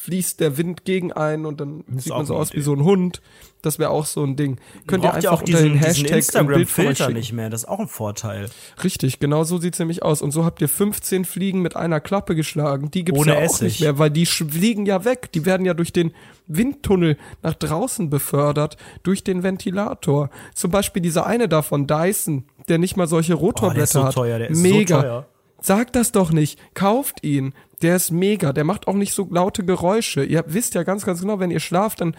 [0.00, 2.64] fließt der Wind gegen einen und dann sieht auch man so aus wie Idee.
[2.64, 3.20] so ein Hund.
[3.62, 4.58] Das wäre auch so ein Ding.
[4.86, 7.50] Könnt ihr Braucht ja einfach auch unter diesen, den diesen Hashtag Instagram-Filter nicht mehr.
[7.50, 8.48] Das ist auch ein Vorteil.
[8.84, 10.22] Richtig, genau so sieht's nämlich aus.
[10.22, 12.90] Und so habt ihr 15 Fliegen mit einer Klappe geschlagen.
[12.92, 13.62] Die gibt's Ohne ja auch Essig.
[13.62, 15.32] nicht mehr, weil die fliegen ja weg.
[15.32, 16.12] Die werden ja durch den
[16.46, 20.30] Windtunnel nach draußen befördert, durch den Ventilator.
[20.54, 24.14] Zum Beispiel dieser eine da von Dyson, der nicht mal solche Rotorblätter so hat.
[24.14, 25.02] teuer, der ist so mega.
[25.02, 25.26] teuer.
[25.60, 26.58] Sagt das doch nicht.
[26.74, 27.52] Kauft ihn.
[27.82, 28.52] Der ist mega.
[28.52, 30.24] Der macht auch nicht so laute Geräusche.
[30.24, 32.16] Ihr wisst ja ganz, ganz genau, wenn ihr schlaft, dann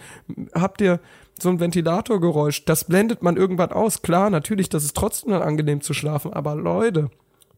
[0.54, 1.00] habt ihr
[1.38, 2.64] so ein Ventilatorgeräusch.
[2.64, 4.02] Das blendet man irgendwann aus.
[4.02, 6.32] Klar, natürlich, das ist trotzdem dann angenehm zu schlafen.
[6.32, 7.10] Aber Leute,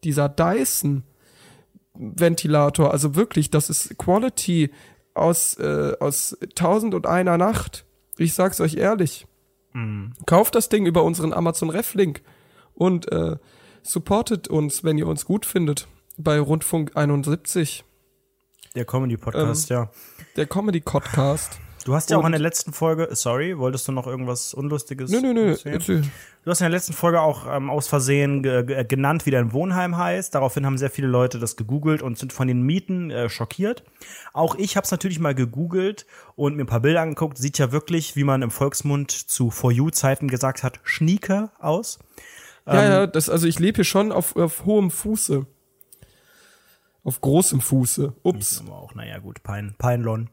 [0.05, 1.05] dieser Dyson
[1.95, 4.71] Ventilator, also wirklich, das ist Quality
[5.15, 7.85] aus, äh, aus tausend und einer Nacht.
[8.17, 9.27] Ich sag's euch ehrlich.
[10.27, 12.23] Kauft das Ding über unseren Amazon Reflink
[12.75, 13.37] und äh,
[13.83, 17.85] supportet uns, wenn ihr uns gut findet, bei Rundfunk 71,
[18.75, 19.91] Der Comedy-Podcast, Ähm, ja.
[20.37, 21.59] der Comedy-Podcast.
[21.85, 25.11] Du hast ja auch und- in der letzten Folge, sorry, wolltest du noch irgendwas Unlustiges
[25.11, 25.49] Nö, nö, nö.
[25.51, 26.09] erzählen?
[26.45, 29.53] Du hast in der letzten Folge auch ähm, aus Versehen ge ge genannt, wie dein
[29.53, 30.33] Wohnheim heißt.
[30.33, 33.83] Daraufhin haben sehr viele Leute das gegoogelt und sind von den Mieten äh, schockiert.
[34.33, 36.07] Auch ich habe es natürlich mal gegoogelt
[36.37, 37.37] und mir ein paar Bilder angeguckt.
[37.37, 41.99] Sieht ja wirklich, wie man im Volksmund zu For You-Zeiten gesagt hat, schnieke aus.
[42.67, 45.47] Ja, ja, das, also ich lebe hier schon auf, auf hohem Fuße.
[47.05, 48.15] Auf großem Fuße.
[48.23, 48.63] Ups.
[48.65, 50.31] Aber auch, naja, gut, Pein, Peinlon.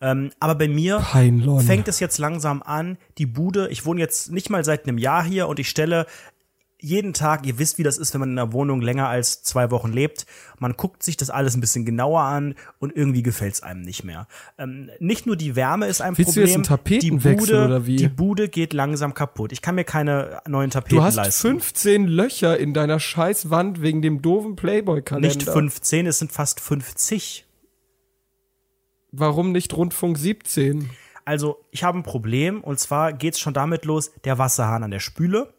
[0.00, 1.60] Ähm, aber bei mir Peinlon.
[1.62, 5.24] fängt es jetzt langsam an, die Bude, ich wohne jetzt nicht mal seit einem Jahr
[5.24, 6.06] hier und ich stelle
[6.86, 9.72] jeden Tag, ihr wisst, wie das ist, wenn man in einer Wohnung länger als zwei
[9.72, 10.24] Wochen lebt,
[10.60, 14.04] man guckt sich das alles ein bisschen genauer an und irgendwie gefällt es einem nicht
[14.04, 14.28] mehr.
[14.56, 17.64] Ähm, nicht nur die Wärme ist ein Willst du Problem, jetzt einen Tapetenwechsel die Bude,
[17.64, 17.96] oder wie?
[17.96, 19.50] die Bude geht langsam kaputt.
[19.50, 21.48] Ich kann mir keine neuen Tapeten Du hast leisten.
[21.48, 25.28] 15 Löcher in deiner scheiß Wand wegen dem doofen Playboy-Kalender.
[25.28, 27.46] nicht 15, es sind fast 50.
[29.10, 30.88] Warum nicht Rundfunk 17?
[31.24, 35.00] Also, ich habe ein Problem und zwar geht's schon damit los, der Wasserhahn an der
[35.00, 35.52] Spüle.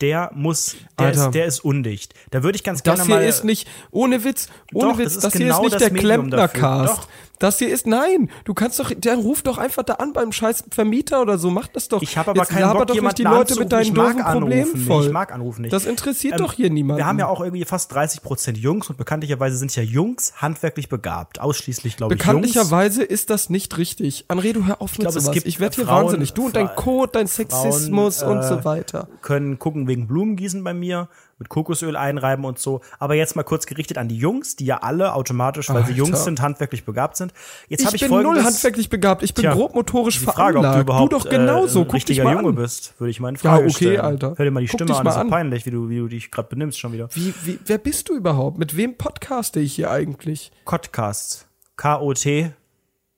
[0.00, 1.26] Der muss, der Alter.
[1.26, 2.14] ist, der ist undicht.
[2.30, 3.24] Da würde ich ganz gerne Das hier mal.
[3.24, 5.90] ist nicht, ohne Witz, ohne Doch, Witz, das das, hier genau ist nicht das der.
[5.98, 7.08] Klempner-Cast.
[7.38, 10.64] Das hier ist, nein, du kannst doch, der ruft doch einfach da an beim scheiß
[10.70, 12.02] Vermieter oder so, mach das doch.
[12.02, 14.72] Ich habe aber Jetzt keinen Bock, doch nicht die Leute mit deinen ich doofen Problemen
[14.72, 14.86] nicht.
[14.86, 15.06] voll.
[15.06, 15.72] Ich mag anrufen nicht.
[15.72, 16.98] Das interessiert Ähm, doch hier niemanden.
[16.98, 20.88] Wir haben ja auch irgendwie fast 30 Prozent Jungs und bekanntlicherweise sind ja Jungs handwerklich
[20.88, 21.40] begabt.
[21.40, 22.18] Ausschließlich, glaube ich.
[22.18, 24.24] Bekanntlicherweise ist das nicht richtig.
[24.28, 25.34] Anredo, hör auf mit glaube, es sowas.
[25.34, 26.32] gibt Ich werde hier Frauen- wahnsinnig.
[26.34, 29.08] Du und dein Code, dein Sexismus Frauen, und äh, so weiter.
[29.22, 31.08] können gucken wegen Blumengießen bei mir,
[31.38, 32.80] mit Kokosöl einreiben und so.
[32.98, 35.96] Aber jetzt mal kurz gerichtet an die Jungs, die ja alle automatisch, weil sie Alter.
[35.96, 37.32] Jungs sind, handwerklich begabt sind.
[37.68, 39.22] Jetzt habe Ich ich bin null handwerklich begabt.
[39.22, 41.80] Ich bin Tja, grobmotorisch die Frage, ob du überhaupt doch genauso.
[41.80, 42.54] äh, ein Guck dich richtiger mal Junge an.
[42.56, 44.00] bist, würde ich mal in Frage okay, stellen.
[44.00, 44.34] Alter.
[44.36, 46.08] Hör dir mal die Guck Stimme an, mal ist so peinlich, wie du, wie du
[46.08, 47.08] dich gerade benimmst schon wieder.
[47.14, 48.58] Wie, wie, wer bist du überhaupt?
[48.58, 50.50] Mit wem podcaste ich hier eigentlich?
[50.64, 51.46] Podcast.
[51.76, 52.50] K-O-T,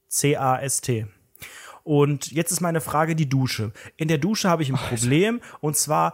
[0.09, 1.07] C-A-S-T.
[1.83, 3.73] Und jetzt ist meine Frage die Dusche.
[3.97, 6.12] In der Dusche habe ich ein Problem und zwar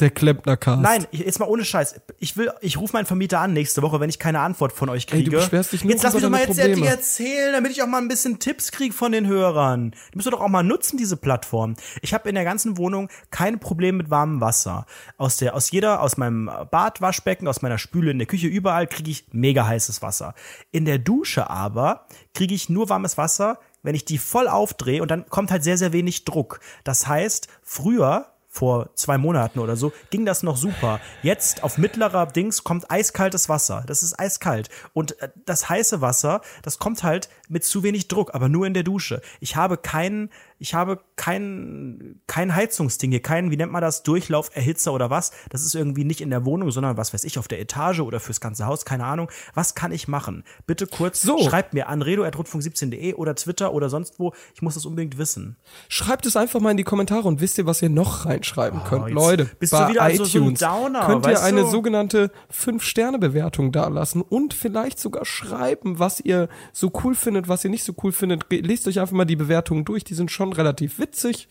[0.00, 0.80] Der Klempner-Cast.
[0.80, 2.00] Nein, jetzt mal ohne Scheiß.
[2.18, 5.04] Ich will, ich rufe meinen Vermieter an nächste Woche, wenn ich keine Antwort von euch
[5.04, 5.30] Ey, kriege.
[5.30, 6.86] du beschwerst dich nur jetzt lass mich doch mal jetzt Probleme.
[6.86, 9.94] erzählen, damit ich auch mal ein bisschen Tipps kriege von den Hörern.
[10.12, 11.76] Die müssen doch auch mal nutzen, diese Plattform.
[12.00, 14.86] Ich habe in der ganzen Wohnung kein Problem mit warmem Wasser.
[15.18, 18.86] Aus der, aus jeder, aus meinem Bad, Waschbecken, aus meiner Spüle in der Küche, überall
[18.86, 20.34] kriege ich mega heißes Wasser.
[20.70, 25.10] In der Dusche aber kriege ich nur warmes Wasser, wenn ich die voll aufdrehe und
[25.10, 26.60] dann kommt halt sehr, sehr wenig Druck.
[26.84, 31.00] Das heißt, früher vor zwei Monaten oder so, ging das noch super.
[31.22, 33.82] Jetzt auf mittlerer Dings kommt eiskaltes Wasser.
[33.86, 34.68] Das ist eiskalt.
[34.92, 38.74] Und äh, das heiße Wasser, das kommt halt mit zu wenig Druck, aber nur in
[38.74, 39.22] der Dusche.
[39.40, 40.28] Ich habe keinen,
[40.62, 45.32] ich habe kein, kein Heizungsding hier, keinen, wie nennt man das, Durchlauferhitzer oder was.
[45.50, 48.20] Das ist irgendwie nicht in der Wohnung, sondern was weiß ich, auf der Etage oder
[48.20, 49.28] fürs ganze Haus, keine Ahnung.
[49.54, 50.44] Was kann ich machen?
[50.66, 51.38] Bitte kurz, So.
[51.38, 54.32] schreibt mir an redo.rundfunk17.de oder Twitter oder sonst wo.
[54.54, 55.56] Ich muss das unbedingt wissen.
[55.88, 59.02] Schreibt es einfach mal in die Kommentare und wisst ihr, was ihr noch reinschreiben könnt.
[59.02, 61.62] Oh, jetzt Leute, bist du bei wieder so- so ein iTunes Downer, könnt ihr eine
[61.62, 61.70] du?
[61.70, 67.84] sogenannte 5-Sterne-Bewertung dalassen und vielleicht sogar schreiben, was ihr so cool findet, was ihr nicht
[67.84, 68.44] so cool findet.
[68.50, 71.48] Lest euch einfach mal die Bewertungen durch, die sind schon relativ witzig.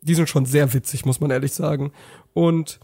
[0.00, 1.92] Die sind schon sehr witzig, muss man ehrlich sagen.
[2.34, 2.80] Und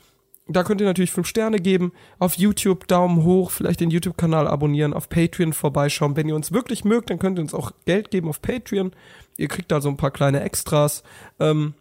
[0.49, 1.93] da könnt ihr natürlich 5 Sterne geben.
[2.19, 6.17] Auf YouTube Daumen hoch, vielleicht den YouTube-Kanal abonnieren, auf Patreon vorbeischauen.
[6.17, 8.93] Wenn ihr uns wirklich mögt, dann könnt ihr uns auch Geld geben auf Patreon.
[9.37, 11.03] Ihr kriegt da so ein paar kleine Extras.
[11.39, 11.75] Ähm,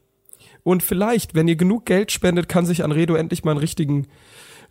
[0.64, 4.08] und vielleicht, wenn ihr genug Geld spendet, kann sich Anredo endlich mal einen richtigen,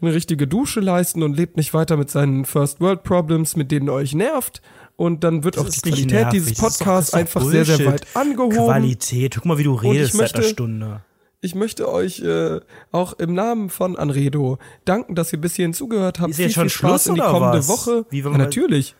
[0.00, 3.88] eine richtige Dusche leisten und lebt nicht weiter mit seinen First World Problems, mit denen
[3.88, 4.62] er euch nervt.
[4.96, 7.92] Und dann wird auch die Qualität nervig, dieses das das Podcasts einfach sehr, sehr Bullshit.
[7.92, 8.56] weit angehoben.
[8.56, 9.34] Qualität.
[9.34, 11.00] Guck mal, wie du redest seit einer möchte- Stunde.
[11.42, 12.60] Ich möchte euch äh,
[12.92, 16.30] auch im Namen von Anredo danken, dass ihr bis hierhin zugehört habt.
[16.30, 17.68] Ist jetzt viel, schon viel Spaß Schluss in die oder kommende was?
[17.68, 18.06] Woche.
[18.10, 18.94] Wie, ja, natürlich.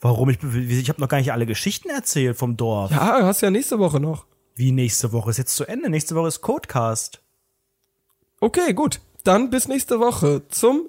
[0.00, 0.28] Warum?
[0.28, 2.90] Ich, ich habe noch gar nicht alle Geschichten erzählt vom Dorf.
[2.90, 4.26] Ja, hast ja nächste Woche noch.
[4.56, 5.88] Wie nächste Woche ist jetzt zu Ende.
[5.88, 7.22] Nächste Woche ist Codecast.
[8.40, 9.00] Okay, gut.
[9.26, 10.88] Dann bis nächste Woche zum.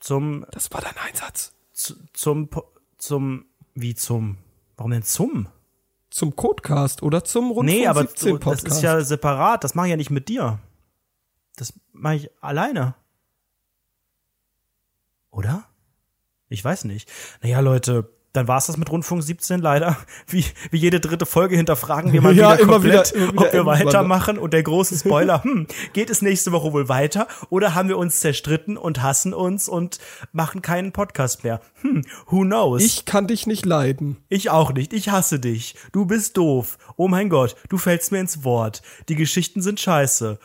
[0.00, 1.52] Zum, Das war dein Einsatz.
[1.72, 2.50] zu, zum,
[2.98, 4.38] zum, wie zum,
[4.76, 5.48] warum denn zum?
[6.10, 8.66] Zum Codecast oder zum Rundfunk Nee, aber 17 das Podcast.
[8.66, 9.62] ist ja separat.
[9.62, 10.58] Das mache ich ja nicht mit dir.
[11.56, 12.96] Das mache ich alleine.
[15.30, 15.64] Oder?
[16.48, 17.08] Ich weiß nicht.
[17.42, 19.96] Naja, Leute, dann war's das mit Rundfunk 17 leider.
[20.26, 23.52] Wie, wie jede dritte Folge hinterfragen wir mal Ja, wieder immer komplett, wieder- wieder ob
[23.52, 24.38] wir weitermachen.
[24.38, 27.26] Und der große Spoiler, hm, geht es nächste Woche wohl weiter?
[27.50, 29.98] Oder haben wir uns zerstritten und hassen uns und
[30.32, 31.60] machen keinen Podcast mehr?
[31.82, 32.82] Hm, who knows?
[32.82, 34.16] ich kann dich nicht leiden.
[34.30, 34.92] Ich auch nicht.
[34.94, 35.74] Ich hasse dich.
[35.92, 36.78] Du bist doof.
[36.96, 38.80] Oh mein Gott, du fällst mir ins Wort.
[39.08, 40.38] Die Geschichten sind scheiße.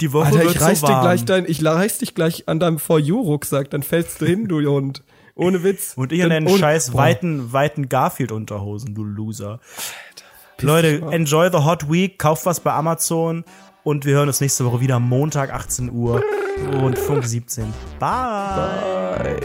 [0.00, 1.02] Die Woche Alter, wird ich reiß so dir warm.
[1.02, 4.48] gleich dein, ich reiß dich gleich an deinem For You Rucksack, dann fällst du hin,
[4.48, 5.02] du Hund.
[5.36, 5.92] Ohne Witz.
[5.96, 6.98] Und ich Dann deinen scheiß Boah.
[6.98, 9.60] weiten, weiten Garfield-Unterhosen, du Loser.
[10.60, 13.44] Leute, enjoy the hot week, kauft was bei Amazon
[13.84, 16.22] und wir hören uns nächste Woche wieder Montag 18 Uhr
[16.82, 17.72] und Funk 17.
[18.00, 19.18] Bye.
[19.18, 19.40] Bye.